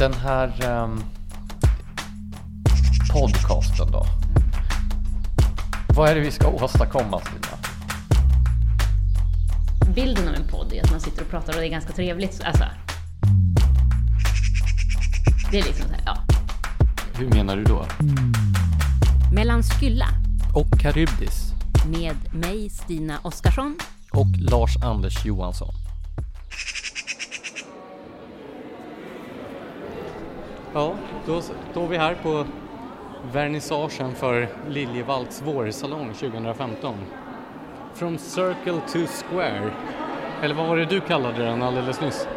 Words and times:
Den 0.00 0.14
här 0.14 0.64
ehm, 0.64 1.04
podcasten 3.12 3.92
då. 3.92 4.06
Vad 5.96 6.08
är 6.10 6.14
det 6.14 6.20
vi 6.20 6.30
ska 6.30 6.48
åstadkomma 6.48 7.20
Stina? 7.20 7.58
bilden 9.94 10.28
av 10.28 10.34
en 10.34 10.48
podd 10.48 10.72
är 10.72 10.84
att 10.84 10.90
man 10.90 11.00
sitter 11.00 11.22
och 11.22 11.30
pratar 11.30 11.54
och 11.54 11.60
det 11.60 11.66
är 11.66 11.70
ganska 11.70 11.92
trevligt. 11.92 12.42
Alltså, 12.44 12.64
det 15.50 15.58
är 15.58 15.62
liksom 15.64 15.86
så 15.88 15.92
här, 15.92 16.02
ja. 16.06 16.16
Hur 17.14 17.28
menar 17.28 17.56
du 17.56 17.64
då? 17.64 17.86
Mellan 19.32 19.62
Skylla 19.62 20.06
Och 20.54 20.80
Karybdis. 20.80 21.52
med 21.86 22.16
mig, 22.32 22.70
Stina 22.70 23.18
Oskarsson. 23.22 23.78
Och 24.12 24.28
Lars-Anders 24.38 25.24
Johansson. 25.26 25.79
Ja, 30.74 30.94
då 31.26 31.40
står 31.40 31.86
vi 31.88 31.96
här 31.96 32.14
på 32.14 32.46
vernissagen 33.32 34.14
för 34.14 34.48
Liljevalchs 34.68 35.42
vårsalong 35.42 36.12
2015. 36.14 36.94
From 37.94 38.18
Circle 38.18 38.80
to 38.92 38.98
Square. 39.06 39.70
Eller 40.42 40.54
vad 40.54 40.68
var 40.68 40.76
det 40.76 40.84
du 40.84 41.00
kallade 41.00 41.44
den 41.44 41.62
alldeles 41.62 42.00
nyss? 42.00 42.28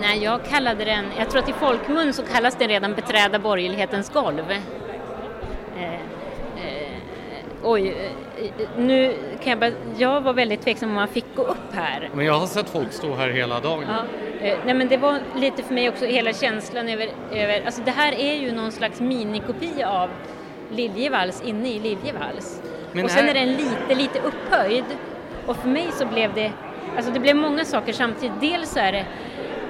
Nej, 0.00 0.24
jag 0.24 0.44
kallade 0.44 0.84
den, 0.84 1.04
jag 1.18 1.30
tror 1.30 1.42
att 1.42 1.48
i 1.48 1.52
folkmun 1.52 2.12
så 2.12 2.22
kallas 2.22 2.56
den 2.56 2.68
redan 2.68 2.94
beträda 2.94 3.38
borgerlighetens 3.38 4.10
golv. 4.10 4.50
Eh, 4.50 6.00
Oj, 7.62 7.88
eh, 7.88 8.52
nu 8.78 9.14
kan 9.42 9.50
jag 9.50 9.58
bara, 9.58 9.70
jag 9.98 10.20
var 10.20 10.32
väldigt 10.32 10.60
tveksam 10.62 10.88
om 10.88 10.94
man 10.94 11.08
fick 11.08 11.24
gå 11.36 11.42
upp 11.42 11.72
här. 11.72 12.10
Men 12.14 12.26
jag 12.26 12.34
har 12.34 12.46
sett 12.46 12.68
folk 12.70 12.92
stå 12.92 13.14
här 13.14 13.28
hela 13.28 13.60
dagen. 13.60 13.84
Ja, 13.88 14.46
eh, 14.46 14.58
nej 14.64 14.74
men 14.74 14.88
det 14.88 14.96
var 14.96 15.18
lite 15.36 15.62
för 15.62 15.74
mig 15.74 15.88
också 15.88 16.04
hela 16.04 16.32
känslan 16.32 16.88
över, 16.88 17.08
över 17.32 17.62
alltså 17.66 17.82
det 17.84 17.90
här 17.90 18.12
är 18.12 18.34
ju 18.34 18.52
någon 18.52 18.72
slags 18.72 19.00
minikopia 19.00 19.90
av 19.90 20.08
Liljevalchs 20.70 21.42
inne 21.42 21.68
i 21.68 21.78
Liljevalchs. 21.78 22.62
Men 22.92 23.04
och 23.04 23.10
sen 23.10 23.24
här- 23.24 23.34
är 23.34 23.46
den 23.46 23.48
lite, 23.54 23.94
lite 23.94 24.18
upphöjd. 24.20 24.84
Och 25.46 25.56
för 25.56 25.68
mig 25.68 25.88
så 25.92 26.06
blev 26.06 26.34
det, 26.34 26.52
alltså 26.96 27.12
det 27.12 27.20
blev 27.20 27.36
många 27.36 27.64
saker 27.64 27.92
samtidigt. 27.92 28.40
Dels 28.40 28.70
så 28.70 28.78
är 28.80 28.92
det 28.92 29.04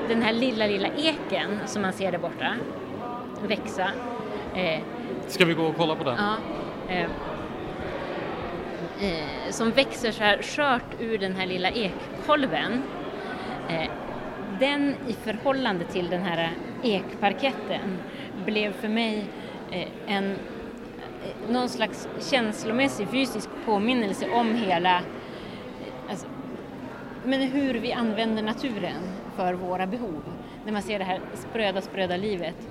den 0.08 0.22
här 0.22 0.32
lilla, 0.32 0.66
lilla 0.66 0.88
eken 0.88 1.58
som 1.66 1.82
man 1.82 1.92
ser 1.92 2.12
där 2.12 2.18
borta 2.18 2.54
växa. 3.46 3.90
Eh, 4.54 4.80
Ska 5.28 5.44
vi 5.44 5.54
gå 5.54 5.62
och 5.64 5.76
kolla 5.76 5.94
på 5.94 6.04
den? 6.04 6.16
Ja. 6.18 6.94
Eh, 6.94 7.06
eh, 9.00 9.50
som 9.50 9.70
växer 9.70 10.12
så 10.12 10.22
här 10.22 10.42
skört 10.42 11.00
ur 11.00 11.18
den 11.18 11.36
här 11.36 11.46
lilla 11.46 11.70
ekkolven. 11.70 12.82
Eh, 13.68 13.90
den 14.60 14.94
i 15.08 15.12
förhållande 15.12 15.84
till 15.84 16.08
den 16.08 16.22
här 16.22 16.50
ekparketten 16.82 17.98
blev 18.44 18.72
för 18.72 18.88
mig 18.88 19.24
eh, 19.70 19.88
en 20.06 20.30
eh, 20.30 21.52
någon 21.52 21.68
slags 21.68 22.08
känslomässig 22.30 23.08
fysisk 23.08 23.48
påminnelse 23.66 24.30
om 24.30 24.54
hela 24.54 24.96
eh, 24.96 25.02
alltså, 26.10 26.26
men 27.24 27.40
hur 27.40 27.74
vi 27.74 27.92
använder 27.92 28.42
naturen 28.42 29.02
för 29.36 29.54
våra 29.54 29.86
behov. 29.86 30.22
När 30.64 30.72
man 30.72 30.82
ser 30.82 30.98
det 30.98 31.04
här 31.04 31.20
spröda, 31.34 31.80
spröda 31.80 32.16
livet. 32.16 32.68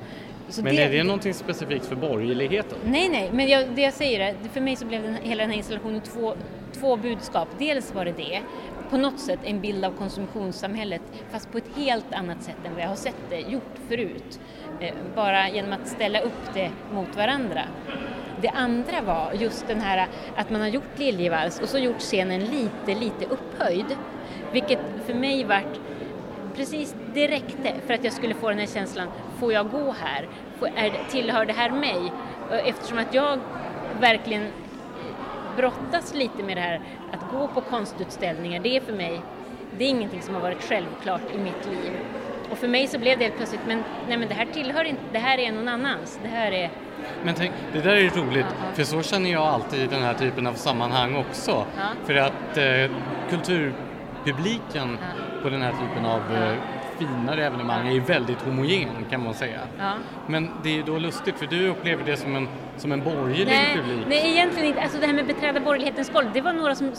Så 0.50 0.64
Men 0.64 0.78
är 0.78 0.90
det 0.90 1.04
någonting 1.04 1.34
specifikt 1.34 1.86
för 1.86 1.96
borgerligheten? 1.96 2.78
Nej, 2.86 3.10
nej, 3.10 3.30
men 3.34 3.48
jag, 3.48 3.68
det 3.76 3.82
jag 3.82 3.94
säger 3.94 4.20
är, 4.20 4.50
för 4.54 4.62
mig 4.62 4.76
så 4.76 4.86
blev 4.86 5.04
den, 5.04 5.16
hela 5.16 5.44
den 5.44 5.50
här 5.50 5.58
installationen 5.58 6.02
två, 6.02 6.34
två 6.74 6.98
budskap. 6.98 7.48
Dels 7.60 7.94
var 7.94 8.06
det 8.06 8.12
det, 8.12 8.42
på 8.90 8.98
något 8.98 9.20
sätt 9.20 9.40
en 9.44 9.62
bild 9.62 9.86
av 9.86 9.92
konsumtionssamhället, 9.92 11.02
fast 11.32 11.52
på 11.52 11.58
ett 11.58 11.78
helt 11.78 12.14
annat 12.14 12.44
sätt 12.44 12.56
än 12.66 12.74
vad 12.74 12.84
jag 12.84 12.88
har 12.88 12.96
sett 12.96 13.16
det 13.30 13.40
gjort 13.40 13.76
förut. 13.88 14.40
Eh, 14.80 14.94
bara 15.16 15.50
genom 15.50 15.74
att 15.74 15.88
ställa 15.88 16.20
upp 16.20 16.54
det 16.54 16.72
mot 16.94 17.16
varandra. 17.16 17.62
Det 18.42 18.50
andra 18.50 19.02
var 19.02 19.34
just 19.34 19.68
den 19.68 19.82
här 19.82 20.08
att 20.36 20.50
man 20.50 20.62
har 20.62 20.68
gjort 20.68 21.00
Liljevalchs 21.00 21.60
och 21.60 21.70
så 21.70 21.78
gjort 21.78 22.00
scenen 22.00 22.42
lite, 22.42 23.00
lite 23.00 23.26
upphöjd. 23.26 23.86
Vilket 24.52 24.80
för 25.06 25.14
mig 25.14 25.44
vart 25.44 25.80
precis 26.56 26.96
det 27.14 27.28
räckte 27.28 27.74
för 27.88 27.94
att 27.94 28.04
jag 28.04 28.14
skulle 28.14 28.34
få 28.34 28.50
den 28.50 28.60
här 28.60 28.68
känslan, 28.68 29.08
får 29.40 29.54
jag 29.54 29.72
gå 29.72 29.96
här? 30.02 30.28
Är, 30.76 31.10
tillhör 31.10 31.46
det 31.46 31.54
här 31.54 31.70
mig? 31.70 32.12
Eftersom 32.66 32.98
att 32.98 33.14
jag 33.14 33.40
verkligen 34.00 34.48
brottas 35.58 36.14
lite 36.14 36.44
med 36.44 36.58
det 36.58 36.62
här 36.62 36.82
att 37.12 37.32
gå 37.32 37.48
på 37.48 37.62
konstutställningar, 37.62 38.60
det 38.60 38.78
är 38.78 38.82
för 38.82 38.94
mig, 38.94 39.22
det 39.78 39.86
är 39.86 39.90
ingenting 39.90 40.22
som 40.22 40.34
har 40.36 40.42
varit 40.42 40.64
självklart 40.64 41.22
i 41.36 41.38
mitt 41.38 41.66
liv. 41.66 41.92
Och 42.52 42.58
för 42.58 42.68
mig 42.68 42.88
så 42.88 43.00
blev 43.00 43.18
det 43.18 43.24
helt 43.24 43.38
plötsligt, 43.38 43.62
men 43.68 43.84
nej 44.08 44.18
men 44.18 44.28
det 44.28 44.34
här 44.34 44.46
tillhör 44.46 44.84
inte, 44.84 45.02
det 45.12 45.20
här 45.20 45.38
är 45.38 45.52
någon 45.52 45.68
annans, 45.68 46.20
det 46.24 46.28
här 46.28 46.52
är, 46.52 46.70
Men 47.24 47.36
tänk, 47.36 47.52
det 47.74 47.82
där 47.82 47.96
är 47.96 48.10
roligt, 48.10 48.46
för 48.74 48.84
så 48.84 49.02
känner 49.02 49.32
jag 49.32 49.44
alltid 49.44 49.80
i 49.80 49.88
den 49.88 50.02
här 50.02 50.14
typen 50.14 50.48
av 50.48 50.54
sammanhang 50.54 51.16
också. 51.16 51.66
Ja. 51.78 51.88
För 52.06 52.16
att 52.16 52.58
eh, 52.58 52.92
kulturpubliken 53.30 54.98
på 55.44 55.50
den 55.50 55.62
här 55.62 55.72
typen 55.72 56.06
av 56.06 56.22
eh, 56.36 56.54
finare 57.00 57.46
evenemang 57.46 57.88
är 57.88 57.92
ju 57.92 58.00
väldigt 58.00 58.42
homogen 58.42 58.90
kan 59.10 59.24
man 59.24 59.34
säga. 59.34 59.60
ja. 59.80 59.94
Men 60.28 60.50
det 60.64 60.70
är 60.70 60.74
ju 60.74 60.84
då 60.84 60.98
lustigt 60.98 61.36
för 61.36 61.46
du 61.48 61.68
upplever 61.68 62.04
det 62.06 62.18
som 62.18 62.36
en, 62.36 62.48
som 62.78 62.92
en 62.92 63.04
borgerlig 63.04 63.46
Nej, 63.46 63.76
publik. 63.76 64.06
nej, 64.08 64.32
egentligen 64.32 64.68
inte. 64.68 64.82
Alltså 64.82 65.00
det 65.00 65.06
här 65.06 65.14
med 65.14 65.28
beträda 65.28 65.60
borgerlighetens 65.60 66.10
golv, 66.10 66.28
det 66.34 66.42
var 66.42 66.54
några 66.54 66.76
som 66.76 66.92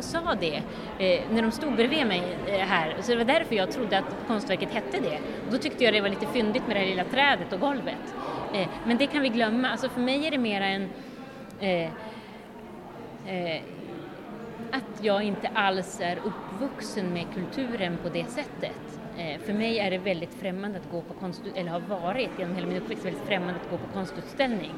sa 0.00 0.34
det 0.40 0.56
eh, 0.98 1.22
när 1.30 1.42
de 1.42 1.50
stod 1.50 1.76
bredvid 1.76 2.06
mig 2.06 2.22
eh, 2.46 2.58
här. 2.58 2.96
Så 3.00 3.10
det 3.10 3.16
var 3.18 3.24
därför 3.24 3.54
jag 3.54 3.70
trodde 3.70 3.98
att 3.98 4.16
konstverket 4.26 4.70
hette 4.70 5.00
det. 5.00 5.18
Och 5.46 5.52
då 5.52 5.58
tyckte 5.58 5.84
jag 5.84 5.94
det 5.94 6.00
var 6.00 6.08
lite 6.08 6.26
fyndigt 6.26 6.66
med 6.66 6.76
det 6.76 6.80
här 6.80 6.86
lilla 6.88 7.04
trädet 7.04 7.52
och 7.52 7.60
golvet. 7.60 8.14
Eh, 8.54 8.68
men 8.84 8.96
det 8.98 9.06
kan 9.06 9.22
vi 9.22 9.28
glömma. 9.28 9.68
Alltså 9.68 9.88
för 9.88 10.00
mig 10.00 10.26
är 10.26 10.30
det 10.30 10.38
mera 10.38 10.66
en 10.66 10.88
eh, 11.60 11.82
eh, 13.26 13.62
att 14.72 15.04
jag 15.04 15.22
inte 15.22 15.50
alls 15.54 16.00
är 16.00 16.18
uppvuxen 16.24 17.12
med 17.12 17.24
kulturen 17.34 17.96
på 18.02 18.08
det 18.08 18.30
sättet. 18.30 18.99
Eh, 19.20 19.40
för 19.40 19.52
mig 19.52 19.78
är 19.78 19.90
det 19.90 19.98
väldigt 19.98 20.34
främmande 20.34 20.78
att 20.78 20.90
gå 20.90 21.02
på 21.02 21.14
konst, 21.14 21.42
eller 21.54 21.70
har 21.70 21.80
varit 21.80 22.30
genom 22.38 22.54
hela 22.54 22.66
min 22.66 22.76
uppväxt 22.76 23.04
väldigt 23.04 23.22
främmande 23.22 23.54
att 23.64 23.70
gå 23.70 23.76
på 23.76 23.92
konstutställning. 23.92 24.74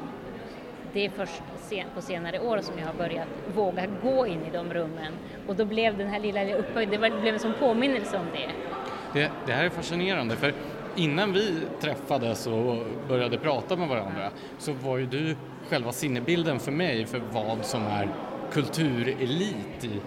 Det 0.93 1.05
är 1.05 1.09
först 1.09 1.41
sen, 1.61 1.85
på 1.95 2.01
senare 2.01 2.39
år 2.39 2.57
som 2.57 2.79
jag 2.79 2.85
har 2.85 2.93
börjat 2.93 3.27
våga 3.55 3.85
gå 4.03 4.27
in 4.27 4.45
i 4.45 4.49
de 4.53 4.73
rummen 4.73 5.13
och 5.47 5.55
då 5.55 5.65
blev 5.65 5.97
den 5.97 6.07
här 6.07 6.19
lilla, 6.19 6.43
lilla 6.43 6.61
det 6.75 6.85
det 6.85 6.97
blev 6.97 7.33
en 7.33 7.39
sån 7.39 7.53
påminnelse 7.59 8.17
om 8.17 8.25
det. 8.33 8.49
Det, 9.19 9.31
det 9.45 9.53
här 9.53 9.65
är 9.65 9.69
fascinerande 9.69 10.35
för 10.35 10.53
innan 10.95 11.33
vi 11.33 11.59
träffades 11.81 12.47
och 12.47 12.85
började 13.07 13.37
prata 13.37 13.75
med 13.75 13.87
varandra 13.87 14.29
så 14.57 14.73
var 14.73 14.97
ju 14.97 15.05
du 15.05 15.35
själva 15.69 15.91
sinnebilden 15.91 16.59
för 16.59 16.71
mig 16.71 17.05
för 17.05 17.21
vad 17.31 17.65
som 17.65 17.83
är 17.83 18.09
kulturelit 18.51 19.83
i, 19.83 20.01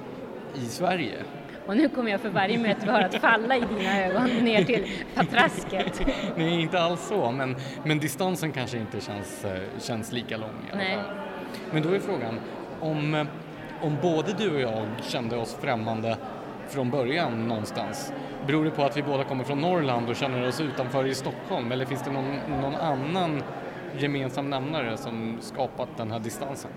i 0.55 0.65
Sverige. 0.67 1.17
Och 1.67 1.77
nu 1.77 1.89
kommer 1.89 2.11
jag 2.11 2.21
för 2.21 2.29
varje 2.29 2.59
möte 2.59 2.81
vi 2.87 2.91
har 2.91 3.01
att 3.01 3.15
falla 3.15 3.57
i 3.57 3.61
dina 3.61 4.05
ögon 4.05 4.25
ner 4.25 4.65
till 4.65 4.87
patrasket. 5.15 6.07
Nej, 6.37 6.61
inte 6.61 6.81
alls 6.81 7.09
så, 7.09 7.31
men, 7.31 7.57
men 7.85 7.99
distansen 7.99 8.53
kanske 8.53 8.79
inte 8.79 9.01
känns, 9.01 9.45
eh, 9.45 9.63
känns 9.79 10.13
lika 10.13 10.37
lång 10.37 10.51
i 10.69 10.73
alla 10.73 10.79
Nej. 10.79 10.97
fall. 10.97 11.05
Men 11.73 11.83
då 11.83 11.89
är 11.89 11.99
frågan, 11.99 12.41
om, 12.81 13.15
eh, 13.15 13.27
om 13.81 13.97
både 14.03 14.33
du 14.33 14.55
och 14.55 14.61
jag 14.61 14.87
kände 15.03 15.37
oss 15.37 15.57
främmande 15.61 16.17
från 16.69 16.91
början 16.91 17.49
någonstans, 17.49 18.13
beror 18.47 18.65
det 18.65 18.71
på 18.71 18.83
att 18.83 18.97
vi 18.97 19.03
båda 19.03 19.25
kommer 19.25 19.45
från 19.45 19.61
Norrland 19.61 20.09
och 20.09 20.17
känner 20.17 20.49
oss 20.49 20.61
utanför 20.61 21.07
i 21.07 21.15
Stockholm 21.15 21.73
eller 21.73 21.85
finns 21.85 22.03
det 22.03 22.11
någon, 22.11 22.37
någon 22.61 22.75
annan 22.75 23.43
gemensam 23.99 24.51
nämnare 24.51 24.97
som 24.97 25.39
skapat 25.41 25.89
den 25.97 26.11
här 26.11 26.19
distansen? 26.19 26.71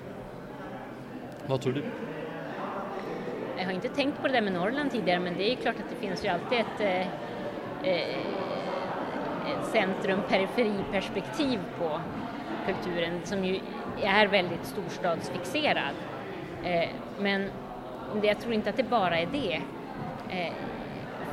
Vad 1.47 1.62
tror 1.62 1.74
du? 1.74 1.83
Jag 3.60 3.66
har 3.66 3.72
inte 3.72 3.90
tänkt 3.90 4.22
på 4.22 4.28
det 4.28 4.34
där 4.34 4.42
med 4.42 4.54
Norrland 4.54 4.92
tidigare 4.92 5.20
men 5.20 5.38
det 5.38 5.44
är 5.44 5.50
ju 5.50 5.56
klart 5.56 5.76
att 5.76 5.90
det 5.90 6.08
finns 6.08 6.26
ju 6.26 6.28
alltid 6.28 6.60
ett, 6.60 6.82
eh, 6.82 7.08
eh 7.90 8.18
ett 9.50 9.66
centrum-periferi-perspektiv 9.66 11.60
på 11.80 12.00
kulturen 12.66 13.22
som 13.24 13.46
ju 13.46 13.60
är 14.04 14.28
väldigt 14.28 14.66
storstadsfixerad. 14.66 15.96
Eh, 16.64 16.90
men 17.20 17.50
jag 18.24 18.40
tror 18.40 18.54
inte 18.54 18.70
att 18.70 18.78
det 18.78 18.90
bara 18.90 19.20
är 19.20 19.28
det. 19.32 19.62
Eh, 20.30 20.54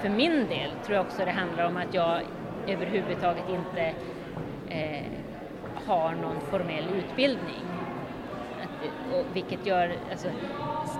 för 0.00 0.08
min 0.08 0.46
del 0.48 0.70
tror 0.84 0.96
jag 0.96 1.06
också 1.06 1.24
det 1.24 1.30
handlar 1.30 1.66
om 1.66 1.76
att 1.76 1.94
jag 1.94 2.20
överhuvudtaget 2.66 3.44
inte 3.48 3.92
eh, 4.68 5.04
har 5.86 6.14
någon 6.14 6.40
formell 6.40 6.86
utbildning. 6.98 7.64
Och, 9.12 9.24
vilket 9.32 9.66
gör 9.66 9.92
alltså, 10.10 10.28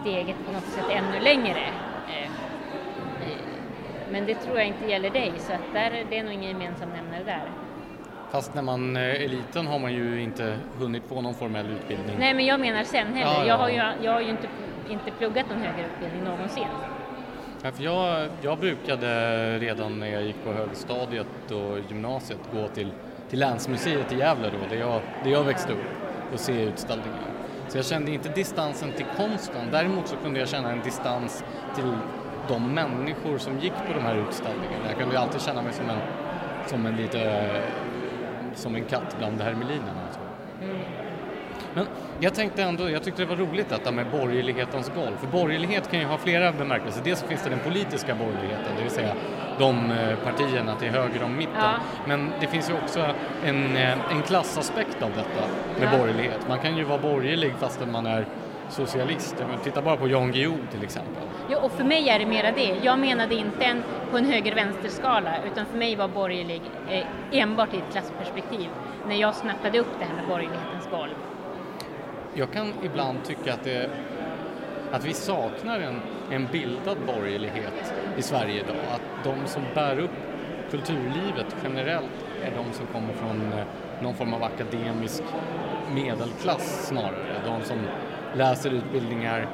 steget 0.01 0.37
på 0.47 0.53
något 0.53 0.65
sätt 0.65 0.85
ännu 0.91 1.21
längre. 1.21 1.61
Eh, 2.09 2.23
eh, 2.23 3.41
men 4.11 4.27
det 4.27 4.35
tror 4.35 4.59
jag 4.59 4.67
inte 4.67 4.87
gäller 4.87 5.11
dig, 5.11 5.33
så 5.39 5.53
att 5.53 5.73
där, 5.73 6.05
det 6.11 6.19
är 6.19 6.25
nog 6.25 6.33
ingen 6.33 6.51
gemensam 6.51 6.89
nämnare 6.89 7.25
där. 7.25 7.51
Fast 8.31 8.55
när 8.55 8.63
man 8.63 8.97
är 8.97 9.23
eh, 9.23 9.29
liten 9.29 9.67
har 9.67 9.79
man 9.79 9.93
ju 9.93 10.23
inte 10.23 10.59
hunnit 10.79 11.03
få 11.09 11.21
någon 11.21 11.35
formell 11.35 11.67
utbildning. 11.71 12.17
Nej, 12.19 12.35
men 12.35 12.47
jag 12.47 12.61
menar 12.61 12.85
sen 12.85 13.15
heller. 13.15 13.33
Ja, 13.33 13.39
ja. 13.39 13.47
Jag 13.47 13.59
har 13.59 13.69
ju, 13.69 14.05
jag 14.05 14.13
har 14.13 14.21
ju 14.21 14.31
inte, 14.31 14.49
inte 14.91 15.11
pluggat 15.19 15.51
någon 15.51 15.59
högre 15.59 15.87
utbildning 15.87 16.25
någonsin. 16.25 16.67
Ja, 17.63 17.73
för 17.73 17.83
jag, 17.85 18.29
jag 18.43 18.59
brukade 18.59 19.59
redan 19.59 19.99
när 19.99 20.07
jag 20.07 20.23
gick 20.23 20.45
på 20.45 20.53
högstadiet 20.53 21.51
och 21.51 21.79
gymnasiet 21.89 22.41
gå 22.53 22.69
till, 22.69 22.91
till 23.31 23.39
Länsmuseet 23.39 24.13
i 24.13 24.17
Gävle 24.17 24.51
då, 24.51 24.69
där 24.75 24.81
jag, 24.81 25.01
där 25.25 25.31
jag 25.31 25.45
växte 25.45 25.73
upp 25.73 25.85
och 26.33 26.41
se 26.41 26.63
utställningar. 26.63 27.36
Så 27.69 27.79
jag 27.79 27.85
kände 27.85 28.11
inte 28.11 28.29
distansen 28.29 28.93
till 28.93 29.07
konsten, 29.17 29.71
däremot 29.71 30.09
så 30.09 30.17
kunde 30.17 30.41
jag 30.41 30.49
känna 30.49 30.73
en 30.73 30.83
distans 30.83 31.45
till 31.75 31.93
de 32.49 32.75
människor 32.75 33.39
som 33.39 33.59
gick 33.59 33.73
på 33.73 33.93
de 33.95 34.01
här 34.01 34.17
utställningarna. 34.29 34.85
Jag 34.89 34.99
kunde 34.99 35.19
alltid 35.19 35.41
känna 35.41 35.63
mig 35.63 35.73
som 35.73 35.91
en, 35.91 35.99
som 36.67 36.87
en 36.87 36.97
lite, 36.97 37.63
som 38.55 38.75
en 38.75 38.85
katt 38.85 39.17
bland 39.19 39.41
hermelinerna. 39.41 40.03
Alltså. 40.07 40.21
Mm. 40.63 40.96
Men 41.77 41.87
jag 42.21 42.35
tänkte 42.35 42.63
ändå, 42.63 42.91
jag 42.91 43.03
tyckte 43.03 43.23
det 43.23 43.29
var 43.29 43.37
roligt 43.37 43.69
detta 43.69 43.93
med 43.93 44.07
borgerlighetens 44.11 44.93
golv. 44.95 45.17
För 45.17 45.27
borgerlighet 45.27 45.91
kan 45.91 46.01
ju 46.01 46.07
ha 46.07 46.19
flera 46.19 46.53
bemärkelser. 46.53 47.01
Dels 47.05 47.23
finns 47.23 47.43
det 47.43 47.51
den 47.51 47.59
politiska 47.59 48.15
borgerligheten, 48.15 48.77
det 48.77 48.83
vill 48.83 48.91
säga 48.91 49.15
de 49.59 49.91
eh, 49.91 50.17
partierna 50.25 50.77
till 50.77 50.89
höger 50.89 51.23
om 51.23 51.37
mitten. 51.37 51.55
Ja. 51.57 51.75
Men 52.07 52.33
det 52.41 52.47
finns 52.47 52.71
ju 52.71 52.75
också 52.75 53.07
en, 53.45 53.77
eh, 53.77 54.13
en 54.13 54.23
klassaspekt 54.23 55.03
av 55.03 55.11
detta 55.11 55.47
med 55.81 55.89
ja. 55.93 55.99
borgerlighet. 55.99 56.49
Man 56.49 56.59
kan 56.59 56.77
ju 56.77 56.85
vara 56.85 56.99
borgerlig 56.99 57.53
fastän 57.59 57.93
man 57.93 58.07
är 58.07 58.27
socialist. 58.69 59.37
Titta 59.65 59.83
bara 59.83 59.97
på 59.97 60.09
Jan 60.09 60.33
Guillou 60.33 60.57
till 60.71 60.83
exempel. 60.83 61.23
Ja, 61.51 61.59
och 61.59 61.73
för 61.73 61.85
mig 61.85 62.09
är 62.09 62.19
det 62.19 62.27
mera 62.27 62.53
det. 62.53 62.77
Jag 62.83 62.99
menade 62.99 63.35
inte 63.35 63.65
en, 63.65 63.83
på 64.11 64.19
en 64.19 64.25
höger-vänster-skala 64.25 65.31
utan 65.53 65.67
för 65.67 65.79
mig 65.79 65.97
var 65.97 66.09
borgerlig 66.09 66.63
eh, 66.89 67.07
enbart 67.33 67.75
i 67.75 67.77
ett 67.77 67.93
klassperspektiv 67.93 68.69
när 69.09 69.17
jag 69.17 69.35
snappade 69.35 69.79
upp 69.79 69.99
det 69.99 70.05
här 70.05 70.15
med 70.15 70.29
borgerlighetens 70.29 70.89
golv 70.91 71.36
jag 72.37 72.53
kan 72.53 72.73
ibland 72.83 73.25
tycka 73.25 73.55
att, 73.55 73.65
det, 73.65 73.91
att 74.93 75.05
vi 75.05 75.15
saknar 75.15 75.81
en, 75.81 76.01
en 76.31 76.49
bildad 76.53 76.97
borgerlighet 77.07 77.95
i 78.17 78.23
Sverige 78.23 78.55
idag. 78.55 78.77
Att 78.95 79.25
de 79.25 79.47
som 79.47 79.63
bär 79.75 79.99
upp 79.99 80.11
kulturlivet 80.71 81.57
generellt 81.63 82.27
är 82.43 82.51
de 82.51 82.73
som 82.73 82.87
kommer 82.87 83.13
från 83.13 83.53
eh, 83.53 83.65
någon 84.03 84.15
form 84.15 84.35
av 84.35 84.43
akademisk 84.43 85.23
medelklass 85.95 86.87
snarare. 86.87 87.41
De 87.45 87.63
som 87.63 87.79
läser 88.35 88.71
utbildningar, 88.71 89.49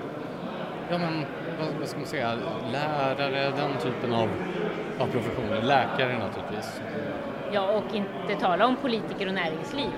ja 0.91 0.99
men 0.99 1.25
vad, 1.79 1.89
ska 1.89 1.99
man 1.99 2.07
säga, 2.07 2.35
lärare, 2.73 3.53
den 3.57 3.79
typen 3.83 4.13
av, 4.13 4.29
av 4.99 5.07
professioner, 5.07 5.63
läkare 5.63 6.19
naturligtvis. 6.19 6.81
Ja, 7.53 7.73
och 7.73 7.95
inte 7.95 8.41
tala 8.41 8.67
om 8.67 8.77
politiker 8.77 9.27
och 9.27 9.35
näringsliv. 9.35 9.91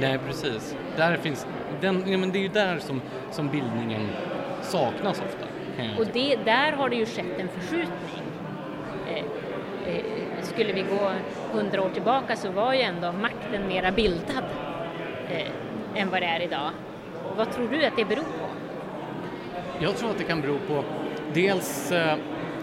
Nej, 0.00 0.18
precis. 0.26 0.76
Där 0.96 1.16
finns, 1.16 1.46
den, 1.80 2.04
ja, 2.06 2.18
men 2.18 2.32
det 2.32 2.38
är 2.38 2.42
ju 2.42 2.48
där 2.48 2.78
som, 2.78 3.00
som 3.30 3.48
bildningen 3.48 4.08
saknas 4.62 5.20
ofta. 5.20 5.46
Och 5.98 6.06
det, 6.12 6.36
där 6.44 6.72
har 6.72 6.88
det 6.88 6.96
ju 6.96 7.06
skett 7.06 7.38
en 7.38 7.48
förskjutning. 7.48 8.24
Eh, 9.08 9.24
eh, 9.94 10.04
skulle 10.42 10.72
vi 10.72 10.82
gå 10.82 11.10
hundra 11.52 11.82
år 11.82 11.90
tillbaka 11.90 12.36
så 12.36 12.50
var 12.50 12.74
ju 12.74 12.80
ändå 12.80 13.12
makten 13.12 13.68
mera 13.68 13.90
bildad 13.92 14.44
eh, 15.30 16.00
än 16.02 16.10
vad 16.10 16.22
det 16.22 16.26
är 16.26 16.40
idag. 16.40 16.70
Vad 17.36 17.52
tror 17.52 17.68
du 17.68 17.84
att 17.84 17.96
det 17.96 18.04
beror 18.04 18.22
på? 18.22 18.46
Jag 19.78 19.96
tror 19.96 20.10
att 20.10 20.18
det 20.18 20.24
kan 20.24 20.40
bero 20.40 20.58
på 20.68 20.84
dels 21.34 21.92
eh, 21.92 22.16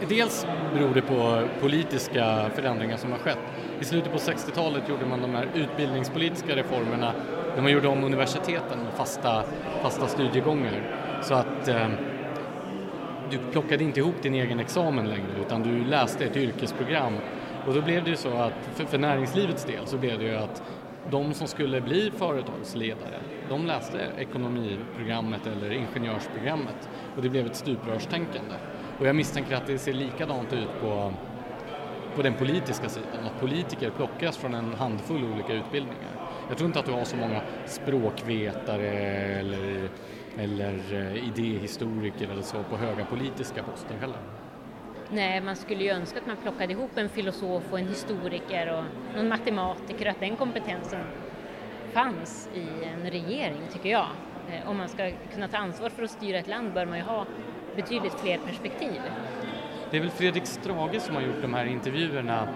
Dels 0.07 0.48
beror 0.74 0.94
det 0.94 1.01
på 1.01 1.48
politiska 1.62 2.50
förändringar 2.56 2.98
som 2.98 3.12
har 3.12 3.19
skett. 3.19 3.40
I 3.80 3.86
slutet 3.86 4.12
på 4.12 4.18
60-talet 4.18 4.90
gjorde 4.90 5.06
man 5.06 5.22
de 5.22 5.36
här 5.36 5.48
utbildningspolitiska 5.56 6.56
reformerna 6.56 7.13
där 7.56 7.62
man 7.62 7.72
gjorde 7.72 7.88
om 7.88 8.04
universiteten 8.04 8.80
med 8.80 8.94
fasta, 8.94 9.44
fasta 9.81 10.07
studiegångar 10.07 10.81
så 11.22 11.34
att 11.34 11.68
eh, 11.68 11.88
du 13.31 13.38
plockade 13.51 13.84
inte 13.84 14.00
ihop 14.00 14.16
din 14.22 14.34
egen 14.34 14.60
examen 14.60 15.10
längre 15.10 15.40
utan 15.46 15.63
du 15.63 15.86
läste 15.86 16.25
ett 16.25 16.38
yrkesprogram 16.38 17.13
och 17.68 17.74
då 17.74 17.81
blev 17.81 18.04
det 18.04 18.10
ju 18.10 18.16
så 18.16 18.38
att 18.38 18.69
för, 18.74 18.86
för 18.86 18.98
näringslivets 18.98 19.66
del 19.66 19.88
så 19.88 19.98
blev 19.98 20.19
det 20.19 20.25
ju 20.25 20.36
att 20.36 20.63
de 21.12 21.34
som 21.34 21.48
skulle 21.48 21.81
bli 21.81 22.12
företagsledare, 22.18 23.19
de 23.50 23.66
läste 23.66 24.00
ekonomiprogrammet 24.18 25.48
eller 25.48 25.72
ingenjörsprogrammet 25.72 26.90
och 27.16 27.22
det 27.22 27.30
blev 27.30 27.46
ett 27.46 27.56
stuprörstänkande. 27.56 28.56
Och 29.00 29.07
jag 29.07 29.16
misstänker 29.16 29.56
att 29.56 29.68
det 29.68 29.78
ser 29.78 29.94
likadant 29.94 30.54
ut 30.54 30.81
på, 30.81 31.13
på 32.16 32.22
den 32.22 32.34
politiska 32.34 32.90
sidan, 32.90 33.25
att 33.25 33.40
politiker 33.40 33.90
plockas 33.90 34.38
från 34.38 34.54
en 34.54 34.74
handfull 34.74 35.24
olika 35.34 35.54
utbildningar. 35.54 36.12
Jag 36.48 36.57
tror 36.57 36.68
inte 36.68 36.80
att 36.80 36.86
du 36.86 36.92
har 36.92 37.04
så 37.04 37.16
många 37.16 37.42
språkvetare 37.66 38.90
eller, 39.40 39.90
eller 40.38 40.74
eh, 40.94 41.27
idéhistoriker 41.27 42.29
eller 42.29 42.41
så 42.41 42.63
på 42.63 42.77
höga 42.77 43.06
politiska 43.06 43.63
poster 43.63 43.96
heller. 44.01 44.20
Nej, 45.10 45.41
man 45.41 45.56
skulle 45.56 45.84
ju 45.84 45.89
önska 45.89 46.20
att 46.20 46.27
man 46.27 46.38
plockade 46.38 46.74
ihop 46.74 46.98
en 46.98 47.10
filosof 47.10 47.63
och 47.72 47.79
en 47.79 47.88
historiker 47.88 48.77
och 48.77 48.84
någon 49.15 49.27
matematiker, 49.27 50.06
att 50.06 50.20
den 50.20 50.36
kompetensen 50.36 51.01
fanns 51.94 52.50
i 52.53 52.86
en 52.86 53.12
regering, 53.12 53.62
tycker 53.74 53.89
jag. 53.89 54.08
Eh, 54.50 54.70
om 54.70 54.77
man 54.77 54.89
ska 54.89 55.12
kunna 55.34 55.48
ta 55.48 55.58
ansvar 55.58 55.89
för 55.89 56.03
att 56.03 56.12
styra 56.12 56.38
ett 56.38 56.48
land 56.48 56.74
bör 56.74 56.86
man 56.86 56.98
ju 56.98 57.03
ha 57.03 57.25
betydligt 57.81 58.13
fler 58.13 58.38
perspektiv. 58.38 59.01
Det 59.91 59.98
är 59.98 60.01
väl 60.01 60.09
Fredrik 60.09 60.45
Strage 60.45 61.01
som 61.01 61.15
har 61.15 61.21
gjort 61.21 61.41
de 61.41 61.53
här 61.53 61.65
intervjuerna 61.65 62.48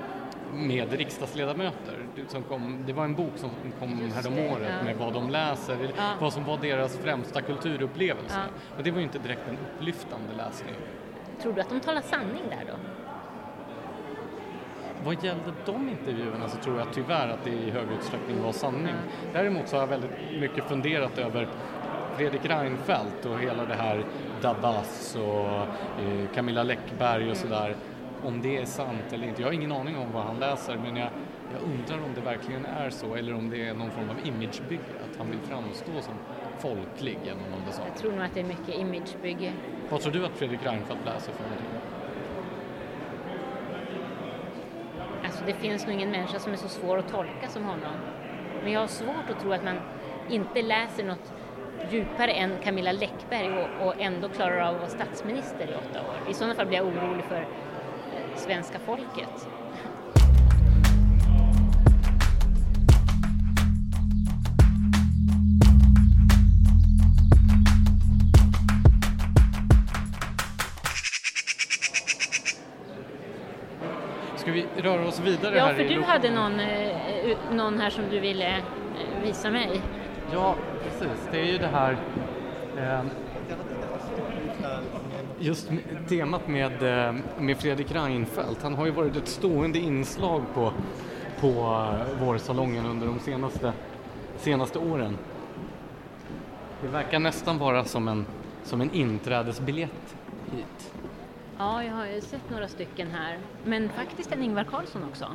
med 0.54 0.94
riksdagsledamöter. 0.94 1.98
Som 2.28 2.44
kom, 2.44 2.84
det 2.88 2.94
var 2.94 3.06
en 3.06 3.16
bok 3.16 3.32
som 3.36 3.50
kom 3.80 4.12
häromåret 4.16 4.72
ja. 4.80 4.86
med 4.86 4.98
vad 4.98 5.14
de 5.14 5.30
läser, 5.30 5.78
ja. 5.98 6.14
vad 6.20 6.34
som 6.34 6.44
var 6.44 6.58
deras 6.58 6.98
främsta 6.98 7.42
kulturupplevelse. 7.42 8.40
Ja. 8.40 8.76
Och 8.78 8.84
det 8.84 8.92
var 8.92 8.98
ju 8.98 9.04
inte 9.04 9.20
direkt 9.20 9.48
en 9.48 9.58
upplyftande 9.58 10.34
läsning. 10.38 10.76
Tror 11.42 11.54
du 11.54 11.62
att 11.62 11.70
de 11.70 11.80
talar 11.80 12.02
sanning 12.02 12.44
där 12.50 12.64
då? 12.68 12.74
Vad 15.06 15.24
gällde 15.24 15.54
de 15.66 15.90
intervjuerna 15.90 16.50
så 16.50 16.58
tror 16.58 16.80
jag 16.80 16.88
tyvärr 16.94 17.28
att 17.28 17.44
det 17.44 17.50
i 17.50 17.70
hög 17.70 17.88
utsträckning 18.00 18.42
var 18.44 18.52
sanning. 18.52 18.96
Däremot 19.34 19.68
så 19.68 19.76
har 19.76 19.82
jag 19.82 19.88
väldigt 19.88 20.12
mycket 20.40 20.64
funderat 20.64 21.18
över 21.18 21.48
Fredrik 22.18 22.46
Reinfeldt 22.46 23.26
och 23.26 23.40
hela 23.40 23.66
det 23.66 23.74
här 23.74 24.06
Dabas 24.42 25.16
och 25.16 25.48
eh, 26.04 26.28
Camilla 26.36 26.64
Läckberg 26.64 27.32
och 27.32 27.38
sådär, 27.38 27.76
om 28.24 28.42
det 28.42 28.58
är 28.58 28.66
sant 28.66 29.14
eller 29.14 29.28
inte. 29.28 29.42
Jag 29.42 29.48
har 29.48 29.54
ingen 29.54 29.72
aning 29.72 29.98
om 29.98 30.12
vad 30.12 30.24
han 30.24 30.40
läser 30.40 30.78
men 30.78 30.96
jag, 30.96 31.10
jag 31.54 31.62
undrar 31.62 32.06
om 32.06 32.14
det 32.16 32.22
verkligen 32.22 32.66
är 32.66 32.90
så 32.90 33.16
eller 33.16 33.34
om 33.34 33.50
det 33.50 33.68
är 33.68 33.74
någon 33.74 33.92
form 33.92 34.10
av 34.10 34.28
imagebygge, 34.28 34.84
att 35.12 35.18
han 35.18 35.30
vill 35.30 35.40
framstå 35.40 35.92
som 36.02 36.14
folklig 36.60 37.20
genom 37.24 37.44
någon 37.52 37.72
sånt. 37.72 37.88
Jag 37.88 37.98
tror 37.98 38.12
nog 38.12 38.26
att 38.26 38.34
det 38.34 38.40
är 38.40 38.44
mycket 38.44 38.70
imagebygge. 38.70 39.54
Vad 39.90 40.02
tror 40.02 40.14
du 40.14 40.26
att 40.26 40.32
Fredrik 40.32 40.66
Reinfeldt 40.66 41.06
läser 41.06 41.32
för 41.34 41.44
någonting? 41.44 41.68
Alltså 45.24 45.46
det 45.46 45.54
finns 45.54 45.86
nog 45.86 45.96
ingen 45.96 46.12
människa 46.12 46.40
som 46.40 46.54
är 46.54 46.58
så 46.58 46.68
svår 46.68 46.98
att 46.98 47.12
tolka 47.12 47.48
som 47.50 47.64
honom. 47.64 47.94
Men 48.64 48.72
jag 48.72 48.80
har 48.80 48.88
svårt 48.88 49.30
att 49.30 49.40
tro 49.40 49.54
att 49.54 49.64
man 49.64 49.76
inte 50.30 50.62
läser 50.62 51.04
något 51.04 51.34
djupare 51.92 52.32
än 52.32 52.58
Camilla 52.64 52.92
Läckberg 52.92 53.50
och, 53.58 53.88
och 53.88 53.94
ändå 54.02 54.30
klarar 54.30 54.60
av 54.60 54.76
att 54.76 54.82
vara 54.82 54.90
statsminister 54.90 55.68
i 55.72 55.76
åtta 55.76 56.02
år. 56.02 56.30
I 56.30 56.34
sådana 56.34 56.56
fall 56.56 56.66
blir 56.66 56.78
jag 56.78 56.88
orolig 56.88 57.24
för 57.26 57.42
eh, 57.42 58.36
svenska 58.36 58.80
folket. 58.80 59.48
Ska 74.36 74.52
vi 74.52 74.66
röra 74.78 75.08
oss 75.08 75.20
vidare? 75.20 75.58
Ja, 75.58 75.66
här 75.66 75.74
för 75.74 75.84
du 75.84 76.02
hade 76.02 76.32
någon, 76.32 76.60
eh, 76.60 77.38
någon 77.52 77.80
här 77.80 77.90
som 77.90 78.04
du 78.10 78.20
ville 78.20 78.58
eh, 78.58 78.64
visa 79.24 79.52
mig. 79.52 79.82
Ja, 80.34 80.56
precis. 80.84 81.28
Det 81.32 81.40
är 81.40 81.46
ju 81.46 81.58
det 81.58 81.68
här 81.68 81.98
eh, 82.78 83.06
just 85.40 85.70
temat 86.10 86.48
med, 86.48 87.08
eh, 87.08 87.16
med 87.40 87.58
Fredrik 87.58 87.92
Reinfeldt. 87.92 88.64
Han 88.64 88.76
har 88.76 88.86
ju 88.86 88.92
varit 88.92 89.16
ett 89.16 89.28
stående 89.28 89.80
inslag 89.80 90.42
på, 90.54 90.74
på 91.40 91.48
eh, 91.48 92.26
vårsalongen 92.26 92.86
under 92.86 93.08
de 93.08 93.20
senaste, 93.20 93.74
senaste 94.38 94.80
åren. 94.80 95.18
Det 96.82 96.88
verkar 96.88 97.20
nästan 97.20 97.58
vara 97.58 97.86
som 97.86 98.08
en, 98.08 98.26
som 98.64 98.82
en 98.82 98.92
inträdesbiljett 98.92 100.16
hit. 100.52 100.94
Ja, 101.58 101.84
jag 101.84 101.94
har 101.94 102.06
ju 102.06 102.22
sett 102.22 102.50
några 102.50 102.68
stycken 102.68 103.08
här. 103.12 103.38
Men 103.64 103.90
faktiskt 103.90 104.32
en 104.32 104.44
Ingvar 104.44 104.64
Carlsson 104.64 105.04
också. 105.04 105.26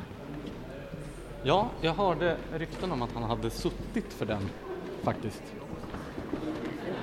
Ja, 1.43 1.69
jag 1.81 1.93
hörde 1.93 2.37
rykten 2.53 2.91
om 2.91 3.01
att 3.01 3.13
han 3.13 3.23
hade 3.23 3.49
suttit 3.49 4.13
för 4.13 4.25
den 4.25 4.49
faktiskt. 5.03 5.43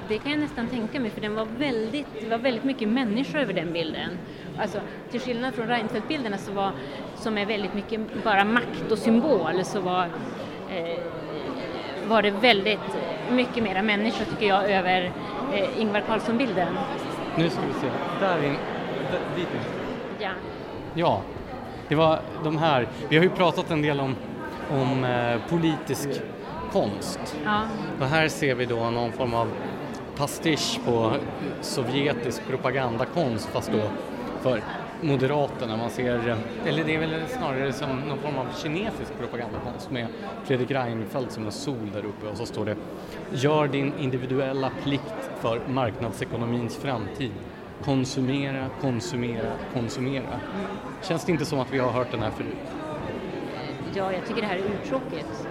Det 0.08 0.18
kan 0.18 0.30
jag 0.30 0.40
nästan 0.40 0.68
tänka 0.68 1.00
mig 1.00 1.10
för 1.10 1.20
den 1.20 1.34
var 1.34 1.46
väldigt, 1.58 2.06
det 2.20 2.28
var 2.28 2.38
väldigt 2.38 2.64
mycket 2.64 2.88
människor 2.88 3.38
över 3.38 3.52
den 3.52 3.72
bilden. 3.72 4.10
Alltså 4.58 4.80
till 5.10 5.20
skillnad 5.20 5.54
från 5.54 5.66
Reinfeldt-bilderna 5.66 6.38
så 6.38 6.52
var, 6.52 6.72
som 7.16 7.38
är 7.38 7.46
väldigt 7.46 7.74
mycket 7.74 8.24
bara 8.24 8.44
makt 8.44 8.90
och 8.92 8.98
symbol 8.98 9.64
så 9.64 9.80
var, 9.80 10.04
eh, 10.70 10.98
var 12.08 12.22
det 12.22 12.30
väldigt 12.30 12.80
mycket 13.30 13.62
mera 13.62 13.82
människor 13.82 14.24
tycker 14.24 14.46
jag 14.46 14.70
över 14.70 15.12
eh, 15.54 15.80
Ingvar 15.80 16.00
Carlsson-bilden. 16.00 16.74
Nu 17.36 17.50
ska 17.50 17.60
vi 17.66 17.72
se, 17.72 17.86
där 18.20 18.44
in, 18.44 18.56
där, 19.10 19.20
dit 19.36 19.48
in. 19.54 19.60
Ja. 20.18 20.30
Ja, 20.94 21.22
det 21.88 21.94
var 21.94 22.20
de 22.44 22.56
här. 22.58 22.88
Vi 23.08 23.16
har 23.16 23.24
ju 23.24 23.30
pratat 23.30 23.70
en 23.70 23.82
del 23.82 24.00
om, 24.00 24.16
om 24.70 25.04
eh, 25.04 25.40
politisk 25.48 26.08
konst. 26.72 27.36
Ja. 27.44 27.62
Och 28.00 28.06
här 28.06 28.28
ser 28.28 28.54
vi 28.54 28.64
då 28.66 28.90
någon 28.90 29.12
form 29.12 29.34
av 29.34 29.48
pastisch 30.16 30.80
på 30.84 31.12
sovjetisk 31.60 32.46
propagandakonst 32.48 33.46
fast 33.46 33.72
då 33.72 33.82
för 34.40 34.62
Moderaterna. 35.00 35.76
Man 35.76 35.90
ser, 35.90 36.36
eller 36.66 36.84
det 36.84 36.94
är 36.94 36.98
väl 36.98 37.22
snarare 37.28 37.72
som 37.72 38.00
någon 38.00 38.18
form 38.18 38.38
av 38.38 38.46
kinesisk 38.62 39.18
propagandakonst 39.18 39.90
med 39.90 40.06
Fredrik 40.44 40.70
Reinfeldt 40.70 41.32
som 41.32 41.46
en 41.46 41.52
sol 41.52 41.90
där 41.92 42.04
uppe 42.04 42.26
och 42.26 42.36
så 42.36 42.46
står 42.46 42.64
det 42.64 42.76
Gör 43.32 43.68
din 43.68 43.92
individuella 43.98 44.70
plikt 44.82 45.30
för 45.40 45.60
marknadsekonomins 45.68 46.76
framtid. 46.76 47.32
Konsumera, 47.84 48.66
konsumera, 48.80 49.52
konsumera. 49.74 50.40
Känns 51.02 51.24
det 51.24 51.32
inte 51.32 51.44
som 51.44 51.58
att 51.58 51.72
vi 51.72 51.78
har 51.78 51.90
hört 51.90 52.10
den 52.10 52.22
här 52.22 52.30
förut? 52.30 52.56
Ja, 53.94 54.12
jag 54.12 54.26
tycker 54.26 54.40
det 54.40 54.46
här 54.46 54.56
är 54.56 54.82
uttråkigt. 54.82 55.48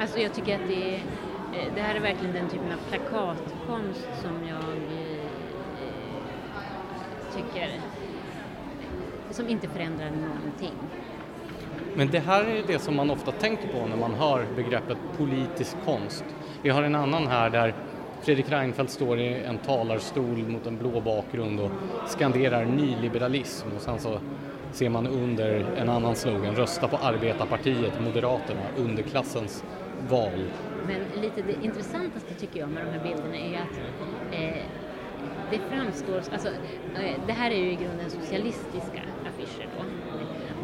Alltså 0.00 0.18
jag 0.18 0.34
tycker 0.34 0.54
att 0.54 0.68
det, 0.68 0.94
är, 0.94 0.94
eh, 0.94 1.74
det 1.74 1.80
här 1.80 1.94
är 1.94 2.00
verkligen 2.00 2.34
den 2.34 2.48
typen 2.48 2.72
av 2.72 2.78
plakatkonst 2.88 4.08
som 4.22 4.48
jag 4.48 4.58
eh, 4.98 5.20
tycker 7.36 7.68
som 9.30 9.48
inte 9.48 9.68
förändrar 9.68 10.10
någonting. 10.10 10.74
Men 11.94 12.10
det 12.10 12.18
här 12.18 12.44
är 12.44 12.62
det 12.66 12.78
som 12.78 12.96
man 12.96 13.10
ofta 13.10 13.32
tänker 13.32 13.68
på 13.68 13.86
när 13.86 13.96
man 13.96 14.14
hör 14.14 14.46
begreppet 14.56 14.98
politisk 15.18 15.76
konst. 15.84 16.24
Vi 16.62 16.70
har 16.70 16.82
en 16.82 16.94
annan 16.94 17.26
här 17.26 17.50
där 17.50 17.74
Fredrik 18.22 18.50
Reinfeldt 18.50 18.92
står 18.92 19.18
i 19.18 19.34
en 19.34 19.58
talarstol 19.58 20.48
mot 20.48 20.66
en 20.66 20.78
blå 20.78 21.00
bakgrund 21.00 21.60
och 21.60 21.70
skanderar 22.06 22.64
nyliberalism 22.64 23.68
och 23.76 23.82
sen 23.82 23.98
så 23.98 24.20
ser 24.72 24.88
man 24.88 25.06
under 25.06 25.66
en 25.76 25.88
annan 25.88 26.16
slogan, 26.16 26.56
rösta 26.56 26.88
på 26.88 26.96
arbetarpartiet, 26.96 28.00
Moderaterna, 28.00 28.60
underklassens 28.76 29.64
val. 30.08 30.50
Men 30.86 31.22
lite 31.22 31.42
det 31.42 31.64
intressantaste 31.64 32.34
tycker 32.34 32.60
jag 32.60 32.68
med 32.68 32.86
de 32.86 32.90
här 32.90 33.02
bilderna 33.02 33.36
är 33.36 33.62
att 33.62 33.78
eh, 34.32 34.62
det 35.50 35.58
framstår, 35.70 36.16
alltså 36.16 36.48
eh, 36.94 37.26
det 37.26 37.32
här 37.32 37.50
är 37.50 37.56
ju 37.56 37.72
i 37.72 37.74
grunden 37.74 38.10
socialistiska 38.10 39.02
affischer 39.28 39.68
då. 39.76 39.84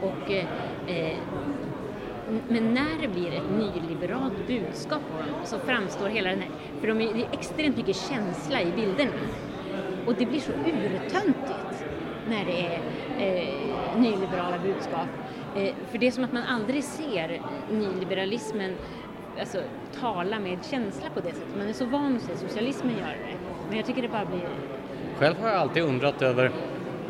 Och, 0.07 0.31
eh, 0.31 0.47
eh 0.87 1.19
men 2.49 2.75
när 2.75 3.01
det 3.01 3.09
blir 3.09 3.33
ett 3.33 3.51
nyliberalt 3.51 4.47
budskap 4.47 5.03
på 5.13 5.19
dem 5.19 5.41
så 5.45 5.59
framstår 5.59 6.09
hela 6.09 6.31
den 6.31 6.41
här, 6.41 6.51
för 6.81 6.87
de 6.87 7.01
är, 7.01 7.15
det 7.15 7.21
är 7.21 7.29
extremt 7.33 7.77
mycket 7.77 7.97
känsla 7.97 8.63
i 8.63 8.73
bilderna. 8.73 9.11
Och 10.07 10.15
det 10.15 10.27
blir 10.27 10.41
så 10.41 10.53
urtöntigt 10.53 11.53
när 12.29 12.45
det 12.45 12.61
är 12.61 12.81
eh, 13.19 14.01
nyliberala 14.01 14.59
budskap. 14.59 15.09
Eh, 15.57 15.75
för 15.91 15.99
det 15.99 16.07
är 16.07 16.11
som 16.11 16.25
att 16.25 16.33
man 16.33 16.43
aldrig 16.43 16.85
ser 16.85 17.43
nyliberalismen 17.71 18.73
alltså, 19.41 19.59
tala 20.01 20.39
med 20.39 20.59
känsla 20.71 21.11
på 21.15 21.21
det 21.21 21.29
sättet. 21.29 21.57
Man 21.59 21.69
är 21.69 21.73
så 21.73 21.85
van 21.85 22.17
att 22.17 22.23
se 22.23 22.49
socialismen 22.49 22.99
göra 22.99 23.09
det. 23.09 23.37
Men 23.69 23.77
jag 23.77 23.87
tycker 23.87 24.03
det 24.03 24.09
bara 24.09 24.25
blir... 24.25 24.49
Själv 25.19 25.37
har 25.41 25.49
jag 25.49 25.57
alltid 25.57 25.83
undrat 25.83 26.23
över 26.23 26.53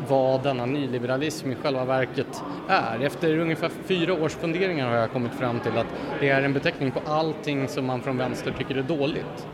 vad 0.07 0.43
denna 0.43 0.65
nyliberalism 0.65 1.51
i 1.51 1.55
själva 1.55 1.85
verket 1.85 2.43
är. 2.67 2.99
Efter 2.99 3.37
ungefär 3.37 3.69
fyra 3.69 4.13
års 4.13 4.33
funderingar 4.33 4.89
har 4.89 4.95
jag 4.95 5.11
kommit 5.11 5.33
fram 5.33 5.59
till 5.59 5.77
att 5.77 5.87
det 6.19 6.29
är 6.29 6.41
en 6.41 6.53
beteckning 6.53 6.91
på 6.91 7.01
allting 7.05 7.67
som 7.67 7.85
man 7.85 8.01
från 8.01 8.17
vänster 8.17 8.53
tycker 8.57 8.75
är 8.75 8.83
dåligt. 8.83 9.47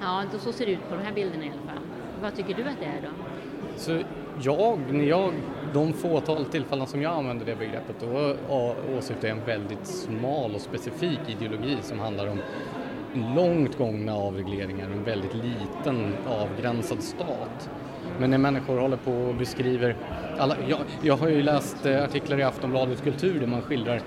Ja, 0.00 0.22
då 0.32 0.38
så 0.38 0.52
ser 0.52 0.66
det 0.66 0.72
ut 0.72 0.88
på 0.88 0.94
de 0.94 1.02
här 1.02 1.12
bilderna 1.12 1.44
i 1.44 1.48
alla 1.48 1.72
fall. 1.72 1.82
Vad 2.22 2.36
tycker 2.36 2.54
du 2.54 2.62
att 2.62 2.80
det 2.80 2.86
är 2.86 3.00
då? 3.02 3.08
Så 3.76 3.98
jag, 4.42 4.78
när 4.92 5.04
jag, 5.04 5.32
de 5.74 5.92
fåtal 5.92 6.44
tillfällen 6.44 6.86
som 6.86 7.02
jag 7.02 7.12
använder 7.12 7.46
det 7.46 7.56
begreppet, 7.56 7.96
då 8.00 8.36
åsyftar 8.98 9.28
jag 9.28 9.38
en 9.38 9.44
väldigt 9.44 9.86
smal 9.86 10.54
och 10.54 10.60
specifik 10.60 11.20
ideologi 11.28 11.76
som 11.82 11.98
handlar 11.98 12.26
om 12.26 12.38
långt 13.36 13.78
gångna 13.78 14.14
avregleringar 14.14 14.88
och 14.88 14.96
en 14.96 15.04
väldigt 15.04 15.34
liten 15.34 16.14
avgränsad 16.28 17.02
stat. 17.02 17.70
Men 18.18 18.30
när 18.30 18.38
människor 18.38 18.78
håller 18.78 18.96
på 18.96 19.12
och 19.12 19.34
beskriver, 19.34 19.96
alla, 20.38 20.56
jag, 20.68 20.78
jag 21.02 21.16
har 21.16 21.28
ju 21.28 21.42
läst 21.42 21.86
eh, 21.86 22.04
artiklar 22.04 22.38
i 22.38 22.42
Aftonbladet 22.42 23.02
Kultur 23.02 23.40
där 23.40 23.46
man 23.46 23.62
skildrar 23.62 24.02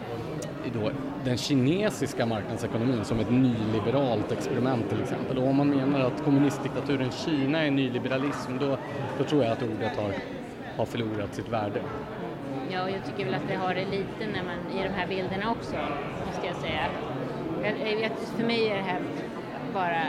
då, 0.74 0.92
den 1.26 1.38
kinesiska 1.38 2.26
marknadsekonomin 2.26 3.06
som 3.06 3.20
ett 3.20 3.32
nyliberalt 3.32 4.32
experiment 4.32 4.90
till 4.90 5.02
exempel. 5.02 5.38
Och 5.38 5.48
om 5.48 5.56
man 5.56 5.70
menar 5.70 6.00
att 6.00 6.24
kommunistdiktaturen 6.24 7.12
Kina 7.12 7.64
är 7.64 7.72
nyliberalism 7.72 8.58
då, 8.60 8.78
då 9.18 9.24
tror 9.24 9.44
jag 9.44 9.52
att 9.52 9.64
ordet 9.64 9.98
har, 9.98 10.14
har 10.78 10.86
förlorat 10.86 11.36
sitt 11.36 11.50
värde. 11.50 11.82
Ja, 12.72 12.90
jag 12.90 13.06
tycker 13.06 13.26
väl 13.26 13.34
att 13.34 13.48
det 13.48 13.56
har 13.56 13.74
det 13.76 13.86
lite 13.86 14.28
när 14.34 14.44
man, 14.44 14.80
i 14.80 14.84
de 14.84 14.90
här 14.90 15.08
bilderna 15.08 15.52
också, 15.52 15.76
måste 16.28 16.48
jag 16.48 16.56
säga. 16.56 16.88
Jag, 17.64 18.02
jag, 18.02 18.12
för 18.38 18.44
mig 18.44 18.68
är 18.68 18.76
det 18.76 18.82
här 18.82 19.02
bara 19.74 20.04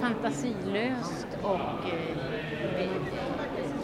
fantasilöst 0.00 1.26
och 1.42 1.88
eh, 1.88 2.16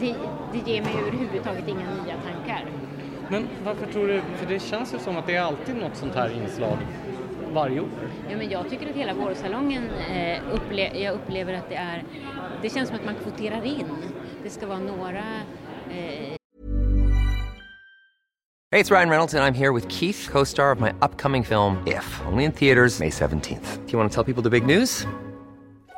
det, 0.01 0.15
det 0.53 0.71
ger 0.71 0.83
mig 0.83 0.95
överhuvudtaget 1.01 1.69
inga 1.69 1.81
nya 1.81 2.15
tankar. 2.15 2.32
Men 3.33 3.49
varför 3.65 3.87
tror 3.87 4.09
du, 4.09 4.23
för 4.37 4.47
det 4.47 4.59
känns 4.59 4.95
ju 4.95 4.99
som 4.99 5.17
att 5.17 5.27
det 5.27 5.37
är 5.37 5.41
alltid 5.41 5.77
något 5.77 5.97
sånt 5.97 6.15
här 6.15 6.31
inslag 6.31 6.79
varje 7.53 7.81
år. 7.81 7.89
Ja, 8.31 8.37
men 8.37 8.51
jag 8.51 8.71
tycker 8.71 8.91
att 8.91 8.97
hela 8.97 9.15
vårsalongen, 9.15 9.91
eh, 10.11 10.39
upple- 10.55 11.03
jag 11.03 11.15
upplever 11.15 11.55
att 11.55 11.69
det 11.69 11.75
är, 11.75 12.05
det 12.63 12.71
känns 12.71 12.89
som 12.89 12.99
att 12.99 13.05
man 13.05 13.15
kvoterar 13.15 13.65
in. 13.65 13.85
Det 14.43 14.51
ska 14.51 14.67
vara 14.67 14.79
några 14.79 15.25
eh, 15.91 16.37
Hey, 18.71 18.81
it's 18.81 18.91
Ryan 18.91 19.11
Reynolds, 19.11 19.35
and 19.35 19.45
I'm 19.45 19.59
here 19.59 19.73
with 19.75 19.89
Keith, 19.89 20.31
co 20.33 20.45
star 20.45 20.73
of 20.73 20.81
my 20.81 20.91
upcoming 21.03 21.45
film, 21.45 21.77
If, 21.87 22.21
only 22.33 22.45
in 22.45 22.53
theaters, 22.53 23.01
May 23.01 23.11
17th. 23.11 23.79
Do 23.87 23.93
you 23.93 23.99
want 23.99 24.13
to 24.13 24.15
tell 24.15 24.35
people 24.35 24.51
the 24.51 24.61
big 24.61 24.67
news? 24.79 25.07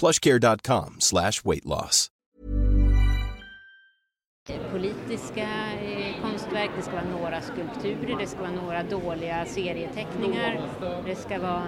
plushcare.com 0.00 0.94
slash 0.98 1.32
weight 1.44 1.64
loss. 1.64 2.06
Politiska 4.72 5.48
eh, 5.82 6.22
konstverk, 6.22 6.70
det 6.76 6.82
ska 6.82 6.92
vara 6.92 7.04
några 7.20 7.40
skulpturer, 7.40 8.16
det 8.18 8.26
ska 8.26 8.40
vara 8.40 8.50
några 8.50 8.82
dåliga 8.82 9.44
serieteckningar, 9.44 10.60
det 11.06 11.14
ska 11.14 11.38
vara 11.38 11.62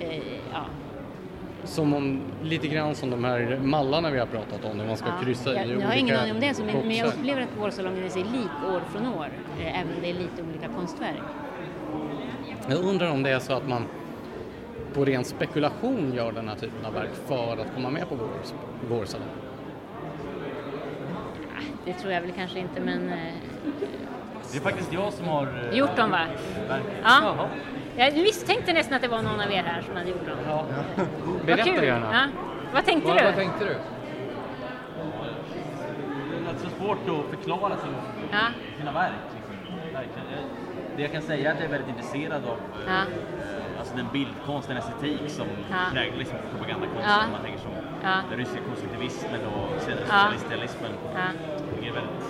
eh, 0.00 0.22
ja, 0.52 0.64
Som 1.64 1.94
om, 1.94 2.22
lite 2.42 2.68
grann 2.68 2.94
som 2.94 3.10
de 3.10 3.24
här 3.24 3.60
mallarna 3.62 4.10
vi 4.10 4.18
har 4.18 4.26
pratat 4.26 4.64
om, 4.64 4.76
när 4.76 4.86
man 4.86 4.96
ska 4.96 5.08
Ja, 5.08 5.20
kryssa 5.24 5.54
jag, 5.54 5.66
i 5.66 5.68
jag 5.68 5.76
olika 5.76 5.88
har 5.88 5.94
ingen 5.94 6.16
aning 6.16 6.34
om 6.34 6.40
det, 6.40 6.54
så, 6.54 6.64
men, 6.64 6.76
men 6.76 6.96
jag 6.96 7.08
upplever 7.08 7.42
att 7.42 7.58
vårsalongen 7.58 8.04
är 8.04 8.08
sig 8.08 8.22
lik 8.22 8.72
år 8.72 8.82
från 8.92 9.06
år, 9.06 9.28
eh, 9.60 9.80
även 9.80 9.94
om 9.94 10.00
det 10.02 10.10
är 10.10 10.14
lite 10.14 10.42
olika 10.42 10.68
konstverk. 10.68 11.22
Jag 12.68 12.78
undrar 12.78 13.10
om 13.10 13.22
det 13.22 13.30
är 13.30 13.38
så 13.38 13.52
att 13.52 13.68
man 13.68 13.84
på 14.94 15.04
ren 15.04 15.24
spekulation 15.24 16.12
gör 16.14 16.32
den 16.32 16.48
här 16.48 16.56
typen 16.56 16.86
av 16.86 16.92
verk 16.94 17.10
för 17.26 17.52
att 17.52 17.74
komma 17.74 17.90
med 17.90 18.08
på 18.08 18.14
vår, 18.14 18.28
vårsalong. 18.96 19.28
Det 21.84 21.92
tror 21.94 22.12
jag 22.12 22.20
väl 22.20 22.32
kanske 22.32 22.58
inte, 22.58 22.80
men 22.80 23.08
eh, 23.08 23.18
Det 24.52 24.58
är 24.58 24.62
faktiskt 24.62 24.92
jag 24.92 25.12
som 25.12 25.28
har... 25.28 25.46
eh, 25.72 25.78
gjort 25.78 25.96
dem 25.96 26.10
va? 26.10 26.20
verk. 26.68 26.82
Ja. 27.02 27.18
Jaha. 27.22 27.48
Jag 27.96 28.14
misstänkte 28.16 28.72
nästan 28.72 28.94
att 28.96 29.02
det 29.02 29.08
var 29.08 29.22
någon 29.22 29.40
av 29.40 29.52
er 29.52 29.62
här 29.62 29.82
som 29.82 29.96
hade 29.96 30.10
gjort 30.10 30.26
dem. 30.26 30.36
Ja. 30.46 30.64
Vad 30.96 31.46
Berätta 31.46 31.64
kul! 31.64 31.84
gärna. 31.84 32.12
Ja. 32.12 32.26
Vad 32.74 32.84
tänkte 32.84 33.08
Vad, 33.08 33.18
du? 33.18 33.24
vad 33.24 33.34
tänkte 33.34 33.64
du? 33.64 33.74
Det 36.44 36.50
är 36.54 36.70
så 36.70 36.76
svårt 36.76 36.98
att 37.08 37.30
förklara 37.36 37.76
sin, 37.76 37.94
Ja. 38.32 38.38
sina 38.78 38.92
verk. 38.92 39.12
Liksom. 39.34 40.24
Det 40.96 41.02
jag 41.02 41.12
kan 41.12 41.22
säga 41.22 41.50
är 41.50 41.54
att 41.54 41.60
jag 41.60 41.66
är 41.66 41.70
väldigt 41.70 41.88
intresserad 41.88 42.44
av 42.44 42.50
eh, 42.50 42.92
Ja. 42.94 43.02
Alltså 43.88 43.96
den 44.04 44.12
bildkonst, 44.12 44.68
den 44.68 44.76
estetik 44.76 45.20
som 45.30 45.46
Ja. 45.70 45.76
präglar 45.92 46.18
liksom 46.18 46.36
propagandakonsten. 46.52 47.10
Ja. 47.24 47.32
Man 47.32 47.42
tänker 47.42 47.58
som 47.60 47.70
Ja. 48.02 48.14
den 48.30 48.38
ryska 48.38 48.58
konstruktivismen 48.68 49.40
och 49.46 49.68
sen 49.82 49.96
Ja. 50.08 50.30
Det 51.80 51.88
är 51.88 51.92
väldigt 51.92 52.24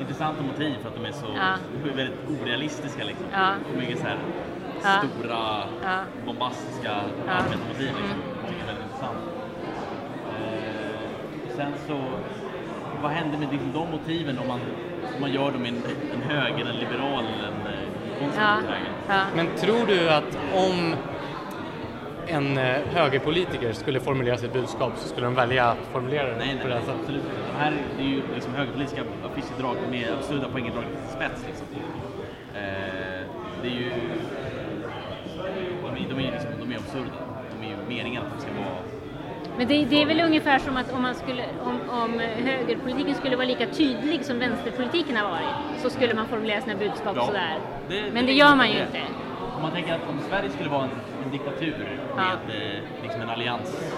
intressanta 0.00 0.42
motiv 0.42 0.74
för 0.82 0.88
att 0.88 0.94
de 0.94 1.04
är 1.04 1.12
så 1.12 1.26
de 1.82 1.90
är 1.90 1.94
väldigt 1.96 2.18
orealistiska. 2.42 3.04
Liksom. 3.04 3.26
Ja. 3.32 3.48
Och 3.72 3.78
mycket 3.78 3.98
så 3.98 4.06
här 4.06 4.18
stora, 4.98 5.64
bombastiska 6.26 6.92
Ja. 7.26 7.32
arbetarmotiv. 7.32 7.90
Liksom. 7.98 8.18
Mm. 8.20 8.54
Det 8.56 8.62
är 8.62 8.66
väldigt 8.66 8.84
intressant. 8.84 9.18
Eh, 10.38 11.56
sen 11.56 11.72
så, 11.86 11.98
vad 13.02 13.10
händer 13.10 13.38
med 13.38 13.48
liksom 13.52 13.72
de 13.72 13.90
motiven 13.90 14.38
om 14.38 14.48
man, 14.48 14.60
om 15.14 15.20
man 15.20 15.32
gör 15.32 15.50
dem 15.52 15.66
i 15.66 15.68
en, 15.68 15.82
en 16.14 16.22
höger, 16.30 16.66
en 16.66 16.76
liberal, 16.76 17.24
en 17.24 17.72
eh, 17.72 17.81
Ja. 18.36 18.58
Ja. 19.08 19.24
Men 19.36 19.46
tror 19.56 19.86
du 19.86 20.10
att 20.10 20.38
om 20.54 20.94
en 22.26 22.58
eh, 22.58 22.76
högerpolitiker 22.94 23.72
skulle 23.72 24.00
formulera 24.00 24.36
sitt 24.38 24.52
budskap 24.52 24.92
så 24.96 25.08
skulle 25.08 25.26
de 25.26 25.34
välja 25.34 25.64
att 25.64 25.78
formulera 25.92 26.30
det 26.30 26.36
Nej, 26.36 26.58
på 26.62 26.68
nej, 26.68 26.68
det 26.68 26.74
här 26.74 26.80
sättet? 26.80 27.00
absolut 27.00 27.22
inte. 27.24 27.36
De 27.52 27.58
här 27.58 27.72
det 27.96 28.02
är 28.02 28.08
ju 28.08 28.22
liksom 28.34 28.54
högerpolitiska 28.54 29.02
affischer 29.24 29.60
drag 29.60 29.76
med 29.90 30.08
absurda 30.18 30.48
poänger 30.48 30.70
dragna 30.72 30.88
till 30.88 31.16
spets. 31.16 31.44
Liksom. 31.46 31.66
Eh, 32.54 32.60
det 33.62 33.68
är 33.68 33.72
ju... 33.72 33.90
De 35.82 36.04
är, 36.04 36.08
de 36.08 36.26
är, 36.28 36.32
liksom, 36.32 36.50
de 36.60 36.72
är 36.72 36.76
absurda. 36.78 37.10
De 37.60 37.66
är 37.66 37.70
ju 37.70 37.76
meningen 37.88 38.22
att 38.22 38.32
de 38.36 38.40
ska 38.42 38.50
vara... 38.52 38.78
Men 39.58 39.68
det, 39.68 39.84
det 39.84 40.02
är 40.02 40.06
väl 40.06 40.20
ungefär 40.20 40.58
som 40.58 40.76
att 40.76 40.92
om, 40.92 41.02
man 41.02 41.14
skulle, 41.14 41.44
om, 41.64 41.80
om 41.90 42.18
högerpolitiken 42.44 43.14
skulle 43.14 43.36
vara 43.36 43.46
lika 43.46 43.66
tydlig 43.66 44.24
som 44.24 44.38
vänsterpolitiken 44.38 45.16
har 45.16 45.30
varit 45.30 45.80
så 45.82 45.90
skulle 45.90 46.14
man 46.14 46.26
formulera 46.26 46.60
sina 46.60 46.74
budskap 46.76 47.12
Ja, 47.16 47.26
sådär. 47.26 47.56
det- 47.88 48.10
Men 48.12 48.26
det 48.26 48.32
är 48.32 48.34
gör 48.36 48.54
man 48.56 48.68
ju 48.68 48.74
det. 48.78 48.80
inte. 48.86 49.00
Om 49.56 49.62
man 49.62 49.72
tänker 49.72 49.94
att 49.94 50.08
om 50.08 50.20
Sverige 50.28 50.50
skulle 50.50 50.68
vara 50.70 50.84
en, 50.84 50.90
en 51.24 51.30
diktatur 51.30 51.98
Ja. 52.16 52.16
med 52.16 52.56
eh, 52.56 52.82
liksom 53.02 53.22
en 53.22 53.30
allians, 53.30 53.92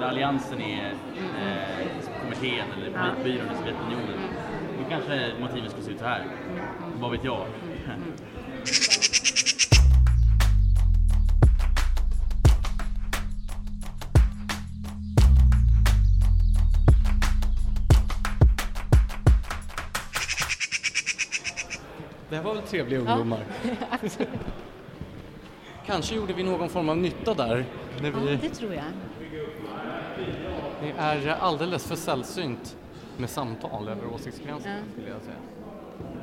där 0.00 0.08
alliansen 0.08 0.60
är 0.60 0.84
eh, 0.86 2.18
kommittén 2.22 2.64
eller 2.76 2.90
Ja. 2.94 2.98
politbyrån 3.22 3.46
i 3.52 3.56
Sovjetunionen, 3.58 4.18
då 4.78 4.90
kanske 4.90 5.30
motiven 5.40 5.70
skulle 5.70 5.84
se 5.84 5.90
ut 5.92 5.98
så 5.98 6.04
här. 6.04 6.22
Vad 7.00 7.10
vet 7.10 7.24
jag? 7.24 7.46
Det 22.32 22.36
här 22.36 22.44
var 22.44 22.54
väl 22.54 22.62
trevliga 22.62 22.98
ungdomar? 23.00 23.40
Absolut. 23.90 24.28
Kanske 25.86 26.14
gjorde 26.14 26.32
vi 26.32 26.42
någon 26.42 26.68
form 26.68 26.88
av 26.88 26.96
nytta 26.96 27.34
där. 27.34 27.64
När 28.02 28.10
Ja, 28.10 28.16
vi, 28.26 28.36
det 28.36 28.48
tror 28.48 28.74
jag. 28.74 28.84
det 30.80 30.90
är 30.98 31.28
alldeles 31.28 31.86
för 31.86 31.96
sällsynt 31.96 32.76
med 33.16 33.30
samtal 33.30 33.88
över 33.88 34.06
åsiktsgränserna 34.14 34.74
Ja. 34.76 34.92
skulle 34.92 35.08
jag 35.08 35.20
säga. 35.22 35.36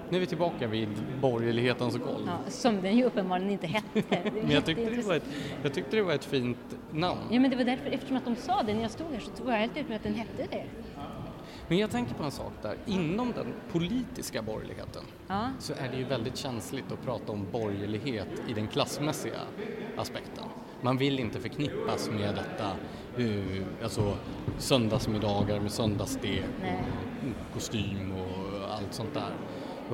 Nu 0.09 0.17
är 0.17 0.19
vi 0.19 0.25
tillbaka 0.27 0.67
vid 0.67 0.89
borgerlighetens 1.21 1.97
golv. 1.97 2.25
Ja, 2.27 2.51
som 2.51 2.81
den 2.81 2.97
ju 2.97 3.03
uppenbarligen 3.03 3.51
inte 3.51 3.67
hette. 3.67 4.03
Men 4.33 4.51
jag 4.51 4.65
tyckte, 4.65 4.89
det 4.89 5.05
var 5.07 5.15
ett, 5.15 5.25
jag 5.63 5.73
tyckte 5.73 5.95
det 5.95 6.03
var 6.03 6.13
ett 6.13 6.25
fint 6.25 6.57
namn. 6.91 7.19
Ja, 7.31 7.39
men 7.39 7.49
det 7.51 7.55
var 7.57 7.63
därför, 7.63 7.89
eftersom 7.91 8.17
att 8.17 8.25
de 8.25 8.35
sa 8.35 8.63
det 8.63 8.73
när 8.73 8.81
jag 8.81 8.91
stod 8.91 9.07
här 9.11 9.23
så 9.35 9.43
var 9.43 9.51
jag 9.51 9.59
helt 9.59 9.77
ut 9.77 9.87
med 9.89 9.95
att 9.95 10.03
den 10.03 10.13
hette 10.15 10.47
det. 10.51 10.63
Men 11.69 11.77
jag 11.77 11.91
tänker 11.91 12.13
på 12.13 12.23
en 12.23 12.31
sak 12.31 12.51
där. 12.61 12.75
Inom 12.85 13.31
den 13.31 13.53
politiska 13.71 14.41
borgerligheten 14.41 15.03
Ja. 15.27 15.49
så 15.59 15.73
är 15.73 15.89
det 15.91 15.97
ju 15.97 16.03
väldigt 16.03 16.37
känsligt 16.37 16.91
att 16.91 17.05
prata 17.05 17.31
om 17.31 17.45
borgerlighet 17.51 18.27
i 18.47 18.53
den 18.53 18.67
klassmässiga 18.67 19.39
aspekten. 19.97 20.43
Man 20.81 20.97
vill 20.97 21.19
inte 21.19 21.39
förknippas 21.39 22.09
med 22.11 22.35
detta, 22.35 22.71
uh, 23.23 23.63
alltså 23.83 24.13
söndagsmiddagar 24.57 25.59
med 25.59 25.71
söndagsstek 25.71 26.43
och 26.63 27.53
kostym 27.53 28.11
och 28.11 28.73
allt 28.73 28.93
sånt 28.93 29.13
där. 29.13 29.31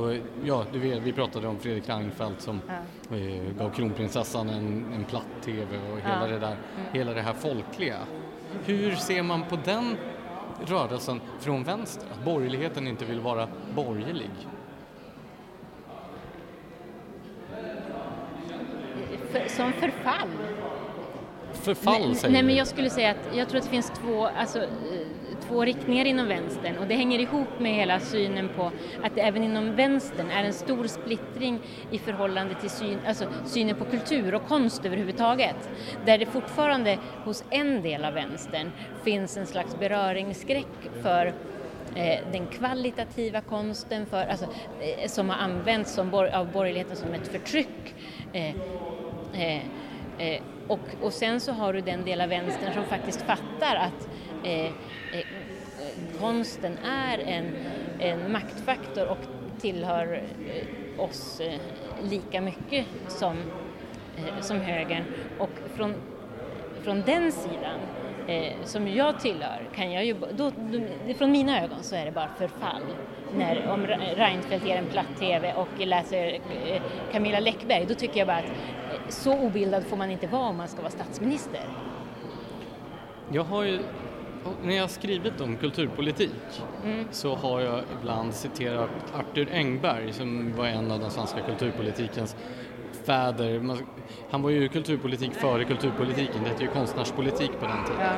Och, 0.01 0.15
ja, 0.43 0.65
du 0.73 0.79
vet, 0.79 1.01
vi 1.03 1.13
pratade 1.13 1.47
om 1.47 1.59
Fredrik 1.59 1.89
Reinfeldt 1.89 2.41
som 2.41 2.61
eh, 3.11 3.53
gav 3.59 3.69
kronprinsessan 3.69 4.49
en, 4.49 4.93
en 4.93 5.03
platt-tv 5.03 5.77
och 5.91 5.97
hela 5.99 6.21
Ja. 6.21 6.27
det 6.27 6.39
där, 6.39 6.47
Mm. 6.51 6.85
hela 6.93 7.13
det 7.13 7.21
här 7.21 7.33
folkliga. 7.33 7.97
Hur 8.65 8.95
ser 8.95 9.23
man 9.23 9.43
på 9.49 9.57
den 9.65 9.95
rörelsen 10.65 11.21
från 11.39 11.63
vänster? 11.63 12.07
Att 12.11 12.25
borgerligheten 12.25 12.87
inte 12.87 13.05
vill 13.05 13.19
vara 13.19 13.47
borgerlig? 13.75 14.29
Som 19.47 19.73
förfall. 19.73 20.29
Förfall 21.53 22.01
nej, 22.07 22.15
säger 22.15 22.33
nej, 22.33 22.41
du. 22.41 22.47
men 22.47 22.55
jag 22.55 22.67
skulle 22.67 22.89
säga 22.89 23.11
att 23.11 23.35
jag 23.35 23.49
tror 23.49 23.57
att 23.57 23.63
det 23.63 23.69
finns 23.69 23.91
två, 24.01 24.25
alltså, 24.25 24.59
eh, 24.59 24.67
två 25.47 25.65
riktningar 25.65 26.05
inom 26.05 26.27
vänstern 26.27 26.77
och 26.77 26.88
det 26.88 26.95
hänger 26.95 27.19
ihop 27.19 27.60
med 27.60 27.73
hela 27.73 27.99
synen 27.99 28.49
på 28.55 28.71
att 29.03 29.15
det 29.15 29.21
även 29.21 29.43
inom 29.43 29.75
vänstern 29.75 30.29
är 30.29 30.43
en 30.43 30.53
stor 30.53 30.88
splittring 30.88 31.60
i 31.91 31.97
förhållande 31.97 32.55
till 32.55 32.69
syn, 32.69 32.99
alltså, 33.08 33.25
synen 33.45 33.75
på 33.75 33.86
kultur 33.86 34.36
och 34.36 34.47
konst 34.47 34.86
överhuvudtaget. 34.86 35.69
Där 36.05 36.17
det 36.17 36.25
fortfarande 36.25 36.97
hos 37.23 37.43
en 37.49 37.81
del 37.81 38.05
av 38.05 38.13
vänstern 38.13 38.71
finns 39.03 39.38
en 39.38 39.45
slags 39.45 39.79
beröringsskräck 39.79 40.89
för 41.01 41.25
eh, 41.95 42.19
den 42.31 42.47
kvalitativa 42.47 43.41
konsten 43.41 44.05
för, 44.05 44.25
alltså, 44.25 44.45
eh, 44.79 45.08
som 45.08 45.29
har 45.29 45.38
använts 45.38 45.93
som 45.93 46.13
av 46.13 46.51
borgerligheten 46.51 46.95
som 46.95 47.13
ett 47.13 47.27
förtryck. 47.27 47.95
Eh, 48.34 48.55
eh, 49.34 49.62
eh, 50.17 50.41
och, 50.67 50.80
och 51.01 51.13
sen 51.13 51.39
så 51.39 51.51
har 51.51 51.73
du 51.73 51.82
den 51.82 52.06
del 52.06 52.21
av 52.21 52.30
vänstern 52.30 52.73
som 52.73 52.84
faktiskt 52.84 53.21
fattar 53.21 53.75
att 53.75 54.08
eh, 54.43 54.65
eh, 54.65 54.69
eh, 55.13 55.25
konsten 56.19 56.78
är 56.78 57.17
en, 57.17 57.56
en 57.99 58.32
maktfaktor 58.32 59.08
och 59.08 59.17
tillhör 59.62 60.23
eh, 60.47 60.99
oss 61.04 61.39
eh, 61.39 61.60
lika 62.10 62.41
mycket 62.41 62.86
som, 63.08 63.38
eh, 64.17 64.41
som 64.41 64.60
högern. 64.62 65.04
Och 65.39 65.49
från, 65.75 65.93
från 66.82 67.01
den 67.01 67.32
sidan 67.32 67.80
eh, 68.28 68.54
som 68.63 68.88
jag 68.88 69.19
tillhör 69.19 69.69
kan 69.75 69.91
jag 69.91 70.06
ju, 70.06 70.13
då, 70.13 70.51
då, 70.71 70.82
från 71.17 71.32
mina 71.32 71.63
ögon 71.63 71.84
så 71.84 71.95
är 71.95 72.06
det 72.06 72.12
bara 72.12 72.30
förfall. 72.38 72.84
När, 73.38 73.67
om 73.69 73.88
Reinfeldt 74.15 74.65
ger 74.65 74.78
en 74.78 74.86
platt 74.86 75.19
TV 75.19 75.54
och 75.54 75.86
läser 75.86 76.39
eh, 76.65 76.82
Camilla 77.12 77.39
Läckberg, 77.39 77.86
då 77.86 77.93
tycker 77.93 78.17
jag 78.19 78.28
bara 78.28 78.38
att 78.38 78.51
så 79.09 79.39
obildad 79.39 79.83
får 79.83 79.97
man 79.97 80.11
inte 80.11 80.27
vara 80.27 80.49
om 80.49 80.57
man 80.57 80.67
ska 80.67 80.81
vara 80.81 80.91
statsminister. 80.91 81.61
Jag 83.31 83.43
har 83.43 83.63
ju, 83.63 83.79
när 84.63 84.75
jag 84.75 84.83
har 84.83 84.87
skrivit 84.87 85.41
om 85.41 85.57
kulturpolitik 85.57 86.31
Mm. 86.83 87.07
så 87.11 87.35
har 87.35 87.61
jag 87.61 87.81
ibland 87.99 88.33
citerat 88.33 88.89
Arthur 89.13 89.49
Engberg 89.51 90.13
som 90.13 90.53
var 90.55 90.65
en 90.65 90.91
av 90.91 90.99
den 90.99 91.11
svenska 91.11 91.41
kulturpolitikens 91.41 92.35
fäder. 93.05 93.77
Han 94.29 94.41
var 94.41 94.49
ju 94.49 94.67
kulturpolitik 94.67 95.33
före 95.33 95.63
kulturpolitiken, 95.63 96.43
det 96.43 96.49
hette 96.49 96.63
ju 96.63 96.69
konstnärspolitik 96.69 97.51
på 97.59 97.65
den 97.65 97.85
tiden. 97.85 98.11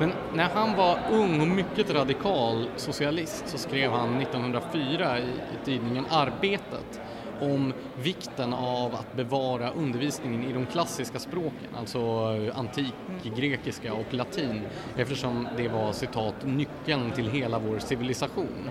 Men 0.00 0.12
när 0.34 0.48
han 0.48 0.76
var 0.76 0.98
ung 1.12 1.40
och 1.40 1.48
mycket 1.48 1.90
radikal 1.94 2.68
socialist 2.76 3.48
så 3.48 3.58
skrev 3.58 3.90
han 3.90 4.20
1904 4.20 5.18
i, 5.18 5.22
i 5.22 5.64
tidningen 5.64 6.04
Arbetet 6.10 7.00
om 7.40 7.72
vikten 8.02 8.52
av 8.52 8.94
att 8.94 9.16
bevara 9.16 9.70
undervisningen 9.70 10.44
i 10.44 10.52
de 10.52 10.66
klassiska 10.66 11.18
språken, 11.18 11.74
alltså 11.78 11.98
eh, 11.98 12.58
antik 12.58 12.94
grekiska 13.36 13.94
och 13.94 14.14
latin, 14.14 14.60
eftersom 14.96 15.48
det 15.56 15.68
var 15.68 15.92
citat 15.92 16.34
nyckeln 16.44 17.10
till 17.10 17.30
hela 17.30 17.58
vår 17.58 17.78
civilisation. 17.78 18.70